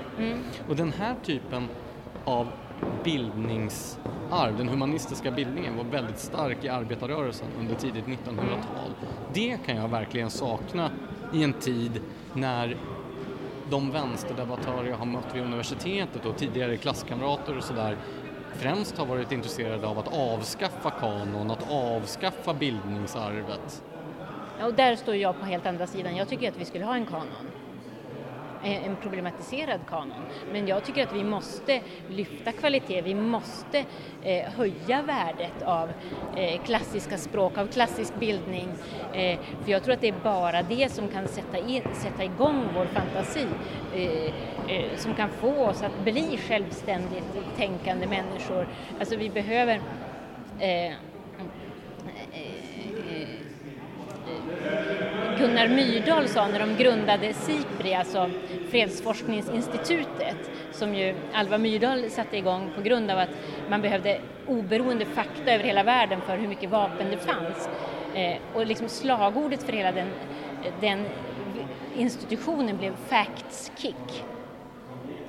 Och 0.70 0.76
den 0.76 0.94
här 0.94 1.16
typen 1.24 1.68
av 2.26 2.48
bildningsarv, 3.04 4.58
den 4.58 4.70
humanistiska 4.70 5.32
bildningen, 5.32 5.78
var 5.78 5.84
väldigt 5.84 6.20
stark 6.20 6.64
i 6.64 6.70
arbetarrörelsen 6.70 7.48
under 7.60 7.76
tidigt 7.76 8.06
1900-tal. 8.06 8.92
Det 9.34 9.58
kan 9.66 9.76
jag 9.76 9.88
verkligen 9.88 10.30
sakna 10.30 10.92
i 11.34 11.44
en 11.44 11.54
tid 11.54 12.02
när 12.34 12.78
de 13.70 13.92
vänsterdebattörer 13.92 14.90
jag 14.90 14.98
har 14.98 15.06
mött 15.06 15.36
vid 15.36 15.44
universitetet 15.44 16.26
och 16.26 16.38
tidigare 16.38 16.78
klasskamrater 16.78 17.58
och 17.58 17.64
sådär 17.64 17.98
främst 18.60 18.98
har 18.98 19.06
varit 19.06 19.32
intresserade 19.32 19.88
av 19.88 20.00
att 20.00 20.18
avskaffa 20.18 20.92
kanon, 20.92 21.52
att 21.52 21.72
avskaffa 21.72 22.54
bildningsarvet. 22.54 23.84
Ja, 24.60 24.66
och 24.66 24.74
där 24.74 24.96
står 24.96 25.16
jag 25.16 25.40
på 25.40 25.46
helt 25.46 25.66
andra 25.66 25.88
sidan. 25.88 26.16
Jag 26.16 26.30
tycker 26.30 26.50
att 26.50 26.58
vi 26.58 26.66
skulle 26.66 26.86
ha 26.86 26.96
en 26.96 27.06
kanon. 27.06 27.52
Eh, 28.64 28.86
en 28.86 28.96
problematiserad 28.96 29.80
kanon. 29.88 30.22
Men 30.52 30.68
jag 30.68 30.84
tycker 30.84 31.04
att 31.04 31.14
vi 31.14 31.24
måste 31.24 31.82
lyfta 32.10 32.52
kvalitet, 32.52 33.02
vi 33.02 33.16
måste 33.16 33.86
eh, 34.24 34.46
höja 34.46 35.02
värdet 35.02 35.62
av 35.66 35.90
eh, 36.36 36.62
klassiska 36.62 37.18
språk, 37.18 37.58
av 37.58 37.68
klassisk 37.68 38.16
bildning. 38.20 38.70
Eh, 39.14 39.40
för 39.64 39.72
jag 39.72 39.84
tror 39.84 39.94
att 39.94 40.02
det 40.02 40.08
är 40.08 40.24
bara 40.24 40.62
det 40.62 40.92
som 40.92 41.08
kan 41.08 41.28
sätta, 41.28 41.58
in, 41.58 41.82
sätta 41.94 42.24
igång 42.24 42.64
vår 42.76 42.86
fantasi, 42.86 43.48
eh, 43.96 44.76
eh, 44.76 44.98
som 44.98 45.14
kan 45.14 45.30
få 45.30 45.66
oss 45.66 45.84
att 45.84 46.04
bli 46.04 46.40
självständigt 46.48 47.26
tänkande 47.58 48.08
människor. 48.08 48.68
Alltså 49.00 49.16
vi 49.16 49.30
behöver 49.30 49.82
eh, 50.60 50.94
Gunnar 55.46 55.68
Myrdal 55.68 56.28
sa 56.28 56.48
när 56.48 56.60
de 56.60 56.76
grundade 56.76 57.34
SIPRI, 57.34 57.94
alltså 57.94 58.30
Fredsforskningsinstitutet, 58.70 60.52
som 60.72 60.96
ju 60.96 61.16
Alva 61.34 61.58
Myrdal 61.58 62.10
satte 62.10 62.38
igång 62.38 62.72
på 62.76 62.82
grund 62.82 63.12
av 63.12 63.20
att 63.20 63.30
man 63.70 63.82
behövde 63.82 64.20
oberoende 64.48 65.06
fakta 65.06 65.52
över 65.52 65.64
hela 65.64 65.84
världen 65.84 66.22
för 66.22 66.38
hur 66.38 66.48
mycket 66.48 66.70
vapen 66.70 67.12
det 67.12 67.18
fanns. 67.18 67.70
Eh, 68.16 68.38
och 68.54 68.66
liksom 68.66 68.90
slagordet 68.90 69.64
för 69.64 69.74
hela 69.74 69.92
den, 69.92 70.08
den 70.82 71.06
institutionen 71.98 72.78
blev 72.78 72.96
Facts 73.08 73.72
Kick. 73.78 74.24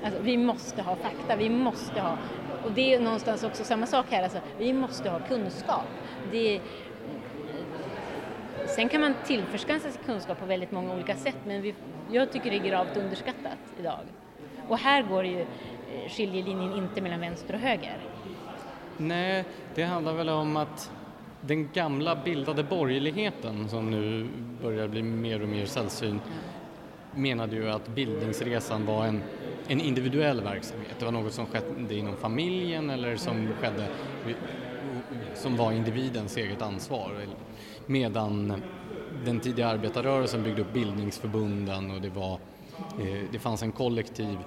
Alltså, 0.05 0.21
vi 0.23 0.37
måste 0.37 0.83
ha 0.83 0.97
fakta, 0.97 1.37
vi 1.37 1.51
måste 1.51 2.01
ha, 2.01 2.19
och 2.65 2.73
det 2.73 2.95
är 2.95 3.01
någonstans 3.01 3.45
också 3.45 3.65
samma 3.65 3.87
sak 3.87 4.07
här, 4.11 4.23
alltså, 4.23 4.39
vi 4.59 4.73
måste 4.73 5.11
ha 5.11 5.19
kunskap. 5.19 5.85
Det, 6.33 6.61
sen 8.69 8.89
kan 8.89 9.01
man 9.01 9.15
tillförskansa 9.27 9.91
sig 9.91 10.01
kunskap 10.07 10.41
på 10.41 10.47
väldigt 10.47 10.73
många 10.73 10.95
olika 10.95 11.17
sätt, 11.17 11.37
men 11.47 11.63
vi, 11.63 11.75
jag 12.11 12.33
tycker 12.33 12.51
det 12.51 12.57
är 12.57 12.65
gravt 12.65 12.97
underskattat 12.97 13.59
idag. 13.81 14.01
Och 14.69 14.79
här 14.79 15.03
går 15.03 15.25
ju 15.25 15.41
eh, 15.41 15.47
skiljelinjen 16.09 16.73
inte 16.73 17.01
mellan 17.01 17.21
vänster 17.21 17.55
och 17.55 17.61
höger. 17.61 17.99
Nej, 18.97 19.45
det 19.75 19.83
handlar 19.83 20.13
väl 20.13 20.29
om 20.29 20.57
att 20.57 20.91
den 21.41 21.69
gamla 21.73 22.17
bildade 22.17 22.63
borgerligheten 22.63 23.69
som 23.69 23.91
nu 23.91 24.29
börjar 24.63 24.89
bli 24.89 25.03
mer 25.03 25.43
och 25.43 25.49
mer 25.49 25.67
sällsynt 25.67 26.23
menade 27.15 27.57
ju 27.57 27.71
att 27.71 27.89
bildningsresan 27.89 28.87
var 28.87 29.05
en, 29.05 29.23
en 29.69 29.81
individuell 29.81 30.41
verksamhet. 30.41 30.95
Det 30.99 31.05
var 31.05 31.13
något 31.13 31.33
som 31.33 31.47
skedde 31.47 31.95
inom 31.95 32.17
familjen 32.17 32.91
eller 32.91 33.17
som 33.17 33.49
skedde 33.61 33.87
som 35.35 35.57
var 35.57 35.73
individens 35.73 36.37
eget 36.37 36.63
ansvar. 36.63 37.27
Medan 37.87 38.63
den 39.25 39.41
tidiga 39.41 39.69
arbetarrörelsen 39.69 40.43
byggde 40.43 40.63
upp 40.63 40.73
bildningsförbunden 40.73 41.91
och 41.91 42.01
det, 42.01 42.09
var, 42.09 42.33
eh, 43.01 43.23
det 43.33 43.39
fanns 43.39 43.63
en 43.63 43.73
kollektiv 43.73 44.39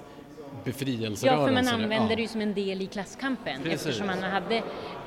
befrielserörelse. 0.64 1.28
Ja, 1.28 1.46
för 1.46 1.54
man 1.54 1.68
använder 1.68 2.10
Ja. 2.10 2.16
det 2.16 2.22
ju 2.22 2.28
som 2.28 2.42
en 2.42 2.54
del 2.54 2.82
i 2.82 2.88
klasskampen 2.88 3.62
Precis. 3.64 3.74
eftersom, 3.88 4.08
man 4.08 4.24
hade, 4.24 4.56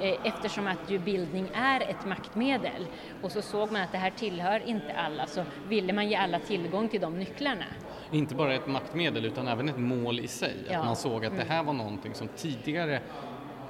eh, 0.01 0.17
eftersom 0.25 0.67
att 0.67 0.91
ju 0.91 0.99
bildning 0.99 1.47
är 1.55 1.81
ett 1.81 2.07
maktmedel 2.07 2.87
och 3.23 3.33
så 3.33 3.43
såg 3.43 3.73
man 3.73 3.83
att 3.83 3.93
det 3.93 3.99
här 3.99 4.11
tillhör 4.11 4.63
inte 4.67 4.95
alla 4.95 5.27
så 5.27 5.45
ville 5.69 5.93
man 5.93 6.09
ge 6.09 6.17
alla 6.17 6.39
tillgång 6.39 6.89
till 6.89 7.01
de 7.01 7.19
nycklarna. 7.19 7.65
Inte 8.13 8.35
bara 8.35 8.55
ett 8.55 8.67
maktmedel 8.67 9.25
utan 9.25 9.49
även 9.49 9.69
ett 9.69 9.79
mål 9.79 10.21
i 10.21 10.29
sig. 10.29 10.55
Ja. 10.71 10.79
Att 10.79 10.85
man 10.87 10.97
såg 10.97 11.25
att 11.27 11.37
det 11.37 11.45
här 11.49 11.63
var 11.63 11.73
någonting 11.73 12.15
som 12.15 12.29
tidigare 12.37 13.01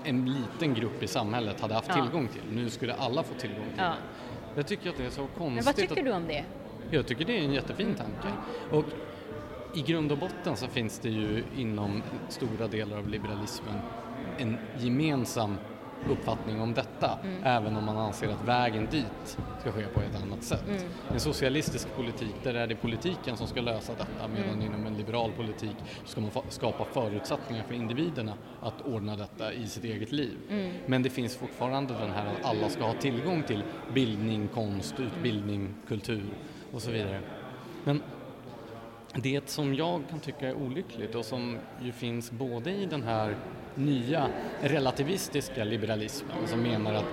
en 0.04 0.24
liten 0.34 0.74
grupp 0.74 1.02
i 1.02 1.06
samhället 1.06 1.60
hade 1.60 1.74
haft 1.74 1.88
Ja. 1.88 1.94
tillgång 1.94 2.28
till. 2.28 2.42
Nu 2.52 2.70
skulle 2.70 2.94
alla 2.94 3.22
få 3.22 3.34
tillgång 3.34 3.64
till 3.64 3.78
Ja. 3.78 3.84
det. 3.84 3.96
Jag 4.54 4.66
tycker 4.66 4.90
att 4.90 4.96
det 4.96 5.04
är 5.04 5.10
så 5.10 5.26
konstigt. 5.26 5.54
Men 5.54 5.64
vad 5.64 5.76
tycker 5.76 5.98
att... 6.00 6.04
du 6.04 6.12
om 6.12 6.26
det? 6.26 6.44
Jag 6.90 7.06
tycker 7.06 7.24
det 7.24 7.38
är 7.38 7.42
en 7.42 7.52
jättefin 7.52 7.94
tanke. 7.94 8.28
Och 8.70 8.84
i 9.74 9.82
grund 9.82 10.12
och 10.12 10.18
botten 10.18 10.56
så 10.56 10.66
finns 10.66 10.98
det 10.98 11.10
ju 11.10 11.44
inom 11.56 12.02
stora 12.28 12.66
delar 12.68 12.98
av 12.98 13.08
liberalismen 13.08 13.74
en 14.38 14.58
gemensam 14.78 15.56
uppfattning 16.10 16.60
om 16.60 16.74
detta, 16.74 17.18
även 17.42 17.76
om 17.76 17.84
man 17.84 17.96
anser 17.96 18.28
att 18.28 18.48
vägen 18.48 18.88
dit 18.90 19.38
ska 19.60 19.72
ske 19.72 19.86
på 19.86 20.00
ett 20.00 20.22
annat 20.22 20.44
sätt. 20.44 20.86
En 21.12 21.20
socialistisk 21.20 21.96
politik, 21.96 22.34
där 22.42 22.54
är 22.54 22.66
det 22.66 22.74
politiken 22.74 23.36
som 23.36 23.46
ska 23.46 23.60
lösa 23.60 23.92
detta, 23.92 24.28
medan 24.28 24.62
inom 24.62 24.86
en 24.86 24.96
liberal 24.96 25.32
politik 25.32 25.76
ska 26.04 26.20
man 26.20 26.30
skapa 26.48 26.84
förutsättningar 26.84 27.64
för 27.64 27.74
individerna 27.74 28.34
att 28.60 28.80
ordna 28.80 29.16
detta 29.16 29.52
i 29.52 29.66
sitt 29.66 29.84
eget 29.84 30.12
liv. 30.12 30.36
Men 30.86 31.02
det 31.02 31.10
finns 31.10 31.36
fortfarande 31.36 31.94
den 31.94 32.10
här 32.10 32.26
att 32.26 32.44
alla 32.44 32.68
ska 32.68 32.84
ha 32.84 32.94
tillgång 32.94 33.42
till 33.42 33.62
bildning, 33.94 34.48
konst, 34.48 35.00
utbildning, 35.00 35.74
kultur 35.88 36.34
och 36.72 36.82
så 36.82 36.90
vidare. 36.90 37.20
Men 37.84 38.02
det 39.14 39.48
som 39.48 39.74
jag 39.74 40.02
kan 40.10 40.20
tycka 40.20 40.48
är 40.48 40.54
olyckligt 40.54 41.14
och 41.14 41.24
som 41.24 41.58
ju 41.82 41.92
finns 41.92 42.30
både 42.30 42.70
i 42.70 42.86
den 42.86 43.02
här 43.02 43.36
nya 43.74 44.28
relativistiska 44.60 45.64
liberalismen 45.64 46.46
som 46.46 46.62
menar 46.62 46.94
att 46.94 47.04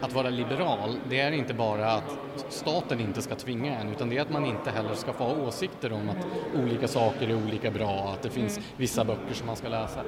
att 0.00 0.12
vara 0.12 0.30
liberal, 0.30 0.96
det 1.08 1.20
är 1.20 1.32
inte 1.32 1.54
bara 1.54 1.92
att 1.92 2.16
staten 2.48 3.00
inte 3.00 3.22
ska 3.22 3.34
tvinga 3.34 3.78
en 3.78 3.88
utan 3.88 4.08
det 4.08 4.18
är 4.18 4.22
att 4.22 4.30
man 4.30 4.46
inte 4.46 4.70
heller 4.70 4.94
ska 4.94 5.12
få 5.12 5.24
ha 5.24 5.46
åsikter 5.46 5.92
om 5.92 6.08
att 6.08 6.26
olika 6.62 6.88
saker 6.88 7.28
är 7.28 7.34
olika 7.34 7.70
bra, 7.70 8.12
att 8.12 8.22
det 8.22 8.30
finns 8.30 8.60
vissa 8.76 9.04
böcker 9.04 9.34
som 9.34 9.46
man 9.46 9.56
ska 9.56 9.68
läsa. 9.68 10.00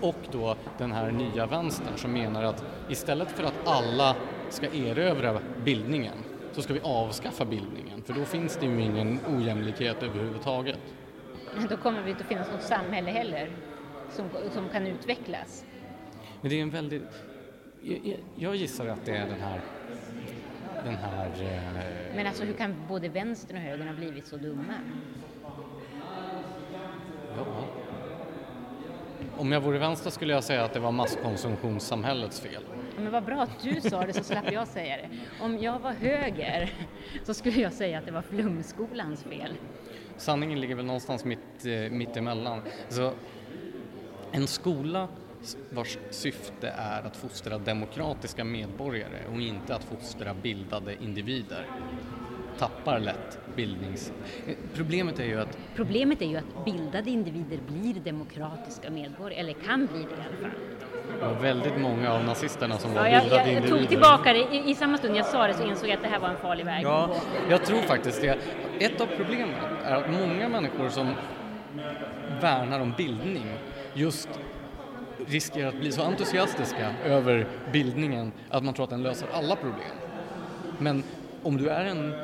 Och 0.00 0.16
då 0.32 0.56
den 0.78 0.92
här 0.92 1.10
nya 1.10 1.46
vänstern 1.46 1.96
som 1.96 2.12
menar 2.12 2.42
att 2.42 2.64
istället 2.88 3.30
för 3.30 3.44
att 3.44 3.66
alla 3.68 4.16
ska 4.50 4.66
erövra 4.66 5.38
bildningen 5.64 6.16
så 6.52 6.62
ska 6.62 6.74
vi 6.74 6.80
avskaffa 6.80 7.44
bildningen 7.44 8.02
för 8.02 8.12
då 8.14 8.24
finns 8.24 8.56
det 8.56 8.66
ju 8.66 8.80
ingen 8.80 9.18
ojämlikhet 9.28 10.02
överhuvudtaget. 10.02 10.78
Men 11.56 11.66
Då 11.68 11.76
kommer 11.76 12.02
det 12.04 12.10
inte 12.10 12.22
att 12.22 12.28
finnas 12.28 12.50
något 12.52 12.62
samhälle 12.62 13.10
heller 13.10 13.50
som, 14.10 14.28
som 14.52 14.68
kan 14.68 14.86
utvecklas. 14.86 15.64
Men 16.40 16.50
det 16.50 16.58
är 16.58 16.62
en 16.62 16.70
väldigt... 16.70 17.02
Jag, 17.82 18.00
jag- 18.04 18.18
jag 18.36 18.56
gissar 18.56 18.86
att 18.86 19.04
det 19.04 19.16
är 19.16 19.26
den 19.26 19.40
här... 19.40 19.60
Den 20.84 20.94
här... 20.96 21.26
Eh, 21.26 22.16
Men 22.16 22.26
alltså 22.26 22.44
hur 22.44 22.52
kan 22.52 22.74
både 22.88 23.08
vänstern 23.08 23.56
och 23.56 23.62
högern 23.62 23.88
ha 23.88 23.94
blivit 23.94 24.26
så 24.26 24.36
dumma? 24.36 24.74
ja. 27.36 27.44
Om 29.36 29.52
jag 29.52 29.60
vore 29.60 29.78
vänster 29.78 30.10
skulle 30.10 30.32
jag 30.32 30.44
säga 30.44 30.64
att 30.64 30.72
det 30.72 30.80
var 30.80 30.92
masskonsumtionssamhällets 30.92 32.40
fel. 32.40 32.62
Men 32.96 33.12
vad 33.12 33.24
bra 33.24 33.42
att 33.42 33.62
du 33.62 33.80
sa 33.80 34.06
det 34.06 34.12
så 34.12 34.24
slapp 34.24 34.52
jag 34.52 34.68
säga 34.68 34.96
det. 34.96 35.08
Om 35.44 35.58
jag 35.58 35.78
var 35.78 35.92
höger 35.92 36.72
så 37.24 37.34
skulle 37.34 37.60
jag 37.60 37.72
säga 37.72 37.98
att 37.98 38.06
det 38.06 38.12
var 38.12 38.22
flumskolans 38.22 39.22
fel. 39.22 39.56
Sanningen 40.16 40.60
ligger 40.60 40.74
väl 40.74 40.84
någonstans 40.84 41.24
mitt, 41.24 41.64
eh, 41.64 41.90
mitt 41.90 42.16
emellan. 42.16 42.62
Så 42.88 43.12
en 44.32 44.46
skola 44.46 45.08
vars 45.70 45.98
syfte 46.10 46.68
är 46.68 47.02
att 47.02 47.16
fostra 47.16 47.58
demokratiska 47.58 48.44
medborgare 48.44 49.26
och 49.34 49.40
inte 49.40 49.74
att 49.74 49.84
fostra 49.84 50.34
bildade 50.34 50.96
individer. 51.02 51.66
tappar 52.58 53.00
lätt 53.00 53.38
bildnings... 53.56 54.12
Problemet 54.74 55.18
är 55.18 55.24
ju 55.24 55.40
att 55.40 55.58
Problemet 55.76 56.22
är 56.22 56.26
ju 56.26 56.36
att 56.36 56.64
bildade 56.64 57.10
individer 57.10 57.58
blir 57.68 57.94
demokratiska 57.94 58.90
medborgare, 58.90 59.40
eller 59.40 59.52
kan 59.52 59.86
bli 59.86 59.98
det 59.98 60.22
i 60.22 60.26
alla 60.26 60.50
fall. 60.50 60.60
Det 61.08 61.26
var 61.26 61.34
väldigt 61.34 61.78
många 61.78 62.12
av 62.12 62.24
nazisterna 62.24 62.78
som 62.78 62.94
var 62.94 63.06
Ja, 63.06 63.22
jag, 63.30 63.46
jag, 63.46 63.54
jag 63.54 63.68
tog 63.68 63.88
tillbaka 63.88 64.32
det. 64.32 64.38
I, 64.38 64.70
I 64.70 64.74
samma 64.74 64.98
stund 64.98 65.16
jag 65.16 65.26
sa 65.26 65.46
det 65.46 65.54
så 65.54 65.66
insåg 65.66 65.88
jag 65.88 65.96
att 65.96 66.02
det 66.02 66.08
här 66.08 66.18
var 66.18 66.28
en 66.28 66.36
farlig 66.36 66.64
väg 66.64 66.84
Ja, 66.84 67.10
jag 67.50 67.64
tror 67.64 67.78
faktiskt 67.80 68.20
det. 68.20 68.38
Ett 68.78 69.00
av 69.00 69.06
problemen 69.16 69.54
är 69.84 69.94
att 69.96 70.10
många 70.10 70.48
människor 70.48 70.88
som 70.88 71.14
värnar 72.40 72.80
om 72.80 72.94
bildning 72.96 73.46
just 73.94 74.28
riskerar 75.26 75.68
att 75.68 75.80
bli 75.80 75.92
så 75.92 76.02
entusiastiska 76.02 76.90
över 77.04 77.46
bildningen 77.72 78.32
att 78.50 78.64
man 78.64 78.74
tror 78.74 78.84
att 78.84 78.90
den 78.90 79.02
löser 79.02 79.28
alla 79.32 79.56
problem. 79.56 79.96
Men 80.78 81.02
om 81.42 81.56
du 81.56 81.68
är 81.68 81.84
en 81.84 82.14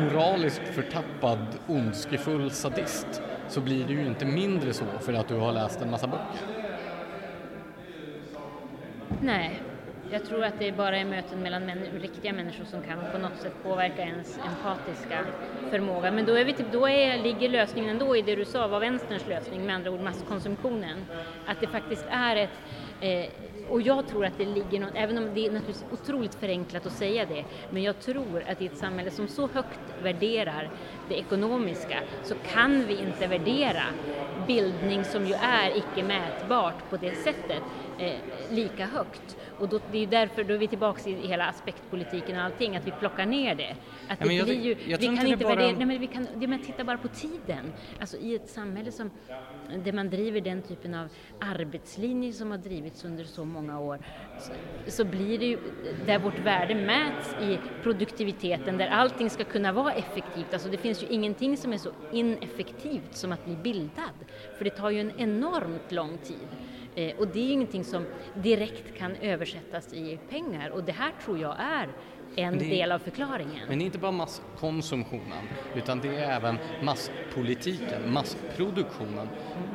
moraliskt 0.00 0.62
förtappad, 0.74 1.46
ondskefull 1.66 2.50
sadist 2.50 3.22
så 3.48 3.60
blir 3.60 3.84
det 3.84 3.92
ju 3.92 4.06
inte 4.06 4.24
mindre 4.24 4.72
så 4.72 4.84
för 5.00 5.12
att 5.12 5.28
du 5.28 5.34
har 5.36 5.52
läst 5.52 5.82
en 5.82 5.90
massa 5.90 6.06
böcker. 6.06 6.59
Nej, 9.22 9.62
jag 10.10 10.24
tror 10.24 10.44
att 10.44 10.58
det 10.58 10.72
bara 10.72 10.98
är 10.98 11.04
möten 11.04 11.42
mellan 11.42 11.66
män, 11.66 11.78
riktiga 12.00 12.32
människor 12.32 12.64
som 12.64 12.82
kan 12.82 12.98
på 13.12 13.18
något 13.18 13.40
sätt 13.40 13.52
påverka 13.62 14.02
ens 14.02 14.38
empatiska 14.38 15.18
förmåga. 15.70 16.10
Men 16.10 16.26
då, 16.26 16.34
är 16.34 16.44
vi 16.44 16.52
typ, 16.52 16.72
då 16.72 16.88
är, 16.88 17.18
ligger 17.18 17.48
lösningen 17.48 17.90
ändå 17.90 18.16
i 18.16 18.22
det 18.22 18.36
du 18.36 18.44
sa 18.44 18.66
var 18.66 18.80
vänsterns 18.80 19.28
lösning, 19.28 19.66
med 19.66 19.74
andra 19.74 19.90
ord 19.90 20.00
masskonsumtionen. 20.00 21.04
Att 21.46 21.60
det 21.60 21.66
faktiskt 21.66 22.06
är 22.10 22.36
ett 22.36 22.50
eh, 23.00 23.30
och 23.70 23.82
jag 23.82 24.08
tror 24.08 24.24
att 24.24 24.38
det 24.38 24.44
ligger 24.44 24.80
något, 24.80 24.94
även 24.94 25.18
om 25.18 25.34
det 25.34 25.46
är 25.46 25.52
naturligtvis 25.52 25.84
otroligt 25.92 26.34
förenklat 26.34 26.86
att 26.86 26.92
säga 26.92 27.26
det, 27.26 27.44
men 27.70 27.82
jag 27.82 28.00
tror 28.00 28.44
att 28.48 28.62
i 28.62 28.66
ett 28.66 28.76
samhälle 28.76 29.10
som 29.10 29.28
så 29.28 29.48
högt 29.48 29.80
värderar 30.02 30.70
det 31.08 31.14
ekonomiska 31.18 31.98
så 32.22 32.34
kan 32.34 32.86
vi 32.86 32.98
inte 32.98 33.26
värdera 33.26 33.82
bildning 34.46 35.04
som 35.04 35.26
ju 35.26 35.34
är 35.34 35.76
icke 35.76 36.02
mätbart 36.02 36.90
på 36.90 36.96
det 36.96 37.14
sättet 37.14 37.62
eh, 37.98 38.14
lika 38.50 38.86
högt. 38.86 39.36
Och 39.60 39.68
då, 39.68 39.80
det 39.90 39.96
är 39.96 40.00
ju 40.00 40.06
därför, 40.06 40.44
då 40.44 40.54
är 40.54 40.58
vi 40.58 40.68
tillbaka 40.68 41.10
i 41.10 41.26
hela 41.26 41.44
aspektpolitiken 41.46 42.36
och 42.36 42.42
allting, 42.42 42.76
att 42.76 42.86
vi 42.86 42.90
plockar 42.90 43.26
ner 43.26 43.54
det. 43.54 43.76
Att 44.08 44.20
Ja, 44.20 44.26
det 44.26 44.34
jag- 44.34 44.46
blir 44.46 44.60
ju, 44.60 44.76
jag 44.86 44.98
vi 44.98 45.04
kan 45.06 45.14
inte 45.14 45.26
inte 45.26 45.36
det 45.38 45.44
bara- 45.44 45.54
värdera, 45.54 45.76
nej 45.76 45.86
men 45.86 46.00
vi 46.00 46.06
kan, 46.06 46.26
det, 46.36 46.46
men 46.46 46.62
titta 46.62 46.84
bara 46.84 46.98
på 46.98 47.08
tiden. 47.08 47.72
Alltså 48.00 48.16
i 48.16 48.34
ett 48.34 48.48
samhälle 48.48 48.92
som, 48.92 49.10
där 49.84 49.92
man 49.92 50.10
driver 50.10 50.40
den 50.40 50.62
typen 50.62 50.94
av 50.94 51.08
arbetslinje 51.40 52.32
som 52.32 52.50
har 52.50 52.58
drivits 52.58 53.04
under 53.04 53.24
så 53.24 53.44
många 53.44 53.80
år, 53.80 53.98
så, 54.38 54.52
så 54.90 55.04
blir 55.04 55.38
det 55.38 55.46
ju, 55.46 55.58
där 56.06 56.18
vårt 56.18 56.38
värde 56.38 56.74
mäts 56.74 57.34
i 57.42 57.58
produktiviteten, 57.82 58.76
där 58.76 58.88
allting 58.88 59.30
ska 59.30 59.44
kunna 59.44 59.72
vara 59.72 59.92
effektivt. 59.92 60.52
Alltså 60.52 60.68
det 60.68 60.76
finns 60.78 61.02
ju 61.02 61.06
ingenting 61.06 61.56
som 61.56 61.72
är 61.72 61.78
så 61.78 61.90
ineffektivt 62.12 63.14
som 63.14 63.32
att 63.32 63.44
bli 63.44 63.56
bildad, 63.56 64.14
för 64.58 64.64
det 64.64 64.70
tar 64.70 64.90
ju 64.90 65.00
en 65.00 65.12
enormt 65.20 65.92
lång 65.92 66.18
tid. 66.18 66.48
Eh, 66.94 67.16
och 67.18 67.28
det 67.28 67.38
är 67.38 67.44
ju 67.44 67.52
ingenting 67.52 67.84
som 67.84 68.06
direkt 68.34 68.98
kan 68.98 69.16
översättas 69.16 69.92
i 69.92 70.18
pengar. 70.28 70.70
Och 70.70 70.84
det 70.84 70.92
här 70.92 71.12
tror 71.24 71.38
jag 71.38 71.56
är 71.60 71.88
en 72.36 72.54
är- 72.54 72.58
del 72.70 72.92
av 72.92 72.98
förklaringen. 72.98 73.68
Men 73.68 73.78
det 73.78 73.82
är 73.84 73.86
inte 73.86 73.98
bara 73.98 74.12
masskonsumtionen, 74.12 75.44
utan 75.74 76.00
det 76.00 76.08
är 76.16 76.30
även 76.36 76.58
masspolitiken, 76.82 78.12
massproduktionen. 78.12 79.28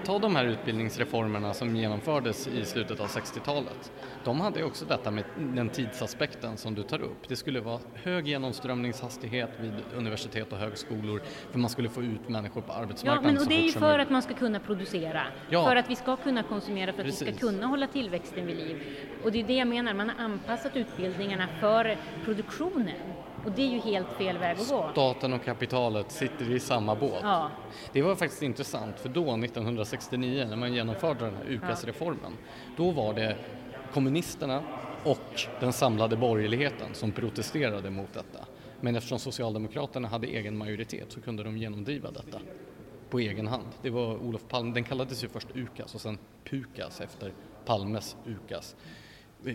Ta 0.05 0.19
de 0.19 0.35
här 0.35 0.45
utbildningsreformerna 0.45 1.53
som 1.53 1.75
genomfördes 1.75 2.47
i 2.47 2.65
slutet 2.65 2.99
av 2.99 3.07
60-talet. 3.07 3.91
De 4.23 4.41
hade 4.41 4.63
också 4.63 4.85
detta 4.85 5.11
med 5.11 5.23
den 5.37 5.69
tidsaspekten 5.69 6.57
som 6.57 6.75
du 6.75 6.83
tar 6.83 7.01
upp. 7.01 7.27
Det 7.27 7.35
skulle 7.35 7.59
vara 7.59 7.79
hög 7.93 8.27
genomströmningshastighet 8.27 9.49
vid 9.59 9.73
universitet 9.95 10.51
och 10.53 10.57
högskolor 10.59 11.21
för 11.51 11.59
man 11.59 11.69
skulle 11.69 11.89
få 11.89 12.03
ut 12.03 12.29
människor 12.29 12.61
på 12.61 12.67
Ja, 12.73 12.79
arbetsmarknaden 12.81 13.33
men 13.33 13.43
och 13.43 13.49
det 13.49 13.55
är 13.55 13.61
ju 13.65 13.71
för 13.71 13.79
möjligt. 13.79 14.01
att 14.07 14.09
man 14.11 14.21
ska 14.21 14.33
kunna 14.33 14.59
producera, 14.59 15.21
Ja. 15.49 15.65
för 15.65 15.75
att 15.75 15.89
vi 15.89 15.95
ska 15.95 16.15
kunna 16.15 16.43
konsumera, 16.43 16.93
för 16.93 16.99
att 17.01 17.07
vi 17.07 17.11
Precis. 17.11 17.37
ska 17.37 17.47
kunna 17.47 17.65
hålla 17.67 17.87
tillväxten 17.87 18.45
vid 18.47 18.55
liv. 18.57 18.83
Och 19.23 19.31
det 19.31 19.39
är 19.39 19.43
det 19.43 19.53
jag 19.55 19.67
menar, 19.67 19.93
man 19.93 20.09
har 20.09 20.25
anpassat 20.25 20.75
utbildningarna 20.75 21.47
för 21.59 21.97
produktionen. 22.45 22.95
Och 23.45 23.51
det 23.51 23.62
är 23.62 23.69
ju 23.69 23.79
helt 23.79 24.08
fel 24.17 24.38
väg 24.38 24.60
att 24.60 24.69
gå. 24.69 24.89
Staten 24.91 25.34
och 25.34 25.43
kapitalet 25.43 26.12
sitter 26.12 26.51
i 26.51 26.60
samma 26.60 26.95
båt. 26.95 27.19
Ja. 27.21 27.49
Det 27.91 28.01
var 28.01 28.15
faktiskt 28.15 28.43
intressant 28.43 28.99
för 28.99 29.10
då 29.10 29.21
1969 29.21 30.45
när 30.49 30.55
man 30.55 30.73
genomförde 30.73 31.25
den 31.25 31.36
här 31.36 31.45
UKAS-reformen 31.49 32.31
då 32.77 32.91
var 32.91 33.13
det 33.13 33.38
kommunisterna 33.93 34.63
och 35.03 35.41
den 35.60 35.73
samlade 35.73 36.17
borgerligheten 36.17 36.93
som 36.93 37.12
protesterade 37.12 37.89
mot 37.89 38.13
detta. 38.13 38.45
Men 38.81 38.95
eftersom 38.95 39.19
Socialdemokraterna 39.19 40.08
hade 40.08 40.27
egen 40.27 40.58
majoritet 40.58 41.12
så 41.12 41.21
kunde 41.21 41.43
de 41.43 41.58
genomdriva 41.58 42.12
detta 42.12 42.39
på 43.10 43.19
egen 43.19 43.47
hand. 43.47 43.67
Det 43.81 43.89
var 43.89 44.17
Olof 44.17 44.47
Palme, 44.49 44.73
den 44.73 44.84
kallades 44.84 45.23
ju 45.23 45.27
först 45.27 45.47
UKAS 45.53 45.95
och 45.95 46.01
sen 46.01 46.17
PUKAS 46.43 47.01
efter 47.01 47.31
Palmes 47.65 48.15
UKAS. 48.25 48.75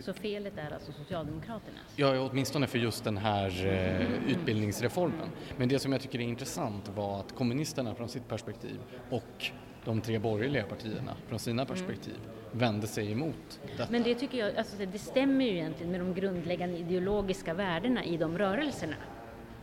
Så 0.01 0.13
felet 0.13 0.57
är 0.57 0.73
alltså 0.73 0.91
Socialdemokraternas. 0.91 1.93
Ja, 1.95 2.29
åtminstone 2.31 2.67
för 2.67 2.77
just 2.77 3.03
den 3.03 3.17
här 3.17 3.65
eh, 3.67 4.31
utbildningsreformen. 4.31 5.29
Men 5.57 5.69
det 5.69 5.79
som 5.79 5.91
jag 5.91 6.01
tycker 6.01 6.19
är 6.19 6.23
intressant 6.23 6.89
var 6.95 7.19
att 7.19 7.35
kommunisterna 7.35 7.95
från 7.95 8.09
sitt 8.09 8.27
perspektiv 8.27 8.79
och 9.09 9.45
de 9.85 10.01
tre 10.01 10.19
borgerliga 10.19 10.63
partierna 10.63 11.15
från 11.27 11.39
sina 11.39 11.65
perspektiv 11.65 12.15
vände 12.51 12.87
sig 12.87 13.11
emot 13.11 13.59
detta. 13.77 13.91
Men 13.91 14.03
det 14.03 14.15
tycker 14.15 14.37
jag, 14.37 14.55
alltså 14.55 14.75
det 14.91 14.99
stämmer 14.99 15.45
ju 15.45 15.51
egentligen 15.51 15.91
med 15.91 16.01
de 16.01 16.13
grundläggande 16.13 16.77
ideologiska 16.77 17.53
värdena 17.53 18.03
i 18.03 18.17
de 18.17 18.37
rörelserna. 18.37 18.95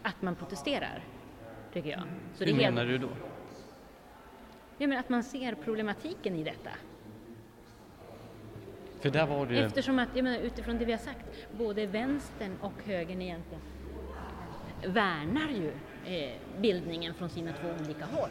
Att 0.03 0.23
man 0.23 0.35
protesterar, 0.35 1.05
tycker 1.73 1.91
jag. 1.91 2.01
Så 2.35 2.45
Hur 2.45 2.47
det 2.47 2.51
är 2.53 2.63
helt- 2.65 2.75
menar 2.75 2.87
du 2.91 2.99
då? 2.99 3.09
Ja, 4.79 4.87
men 4.87 4.99
att 4.99 5.09
man 5.09 5.23
ser 5.23 5.55
problematiken 5.65 6.37
i 6.37 6.45
detta. 6.45 6.71
För 9.01 9.11
där 9.11 9.27
var 9.27 9.47
det... 9.47 9.59
Eftersom 9.59 9.99
att, 9.99 10.09
jag 10.15 10.23
menar, 10.25 10.39
utifrån 10.39 10.79
det 10.79 10.85
vi 10.85 10.93
har 10.93 10.99
sagt, 10.99 11.27
både 11.51 11.87
vänstern 11.87 12.57
och 12.61 12.83
högern 12.85 13.23
egentligen 13.23 13.63
värnar 14.87 15.51
ju 15.51 15.71
eh, 16.05 16.61
bildningen 16.61 17.15
från 17.15 17.31
sina 17.31 17.53
två 17.53 17.69
olika 17.69 18.05
håll. 18.05 18.31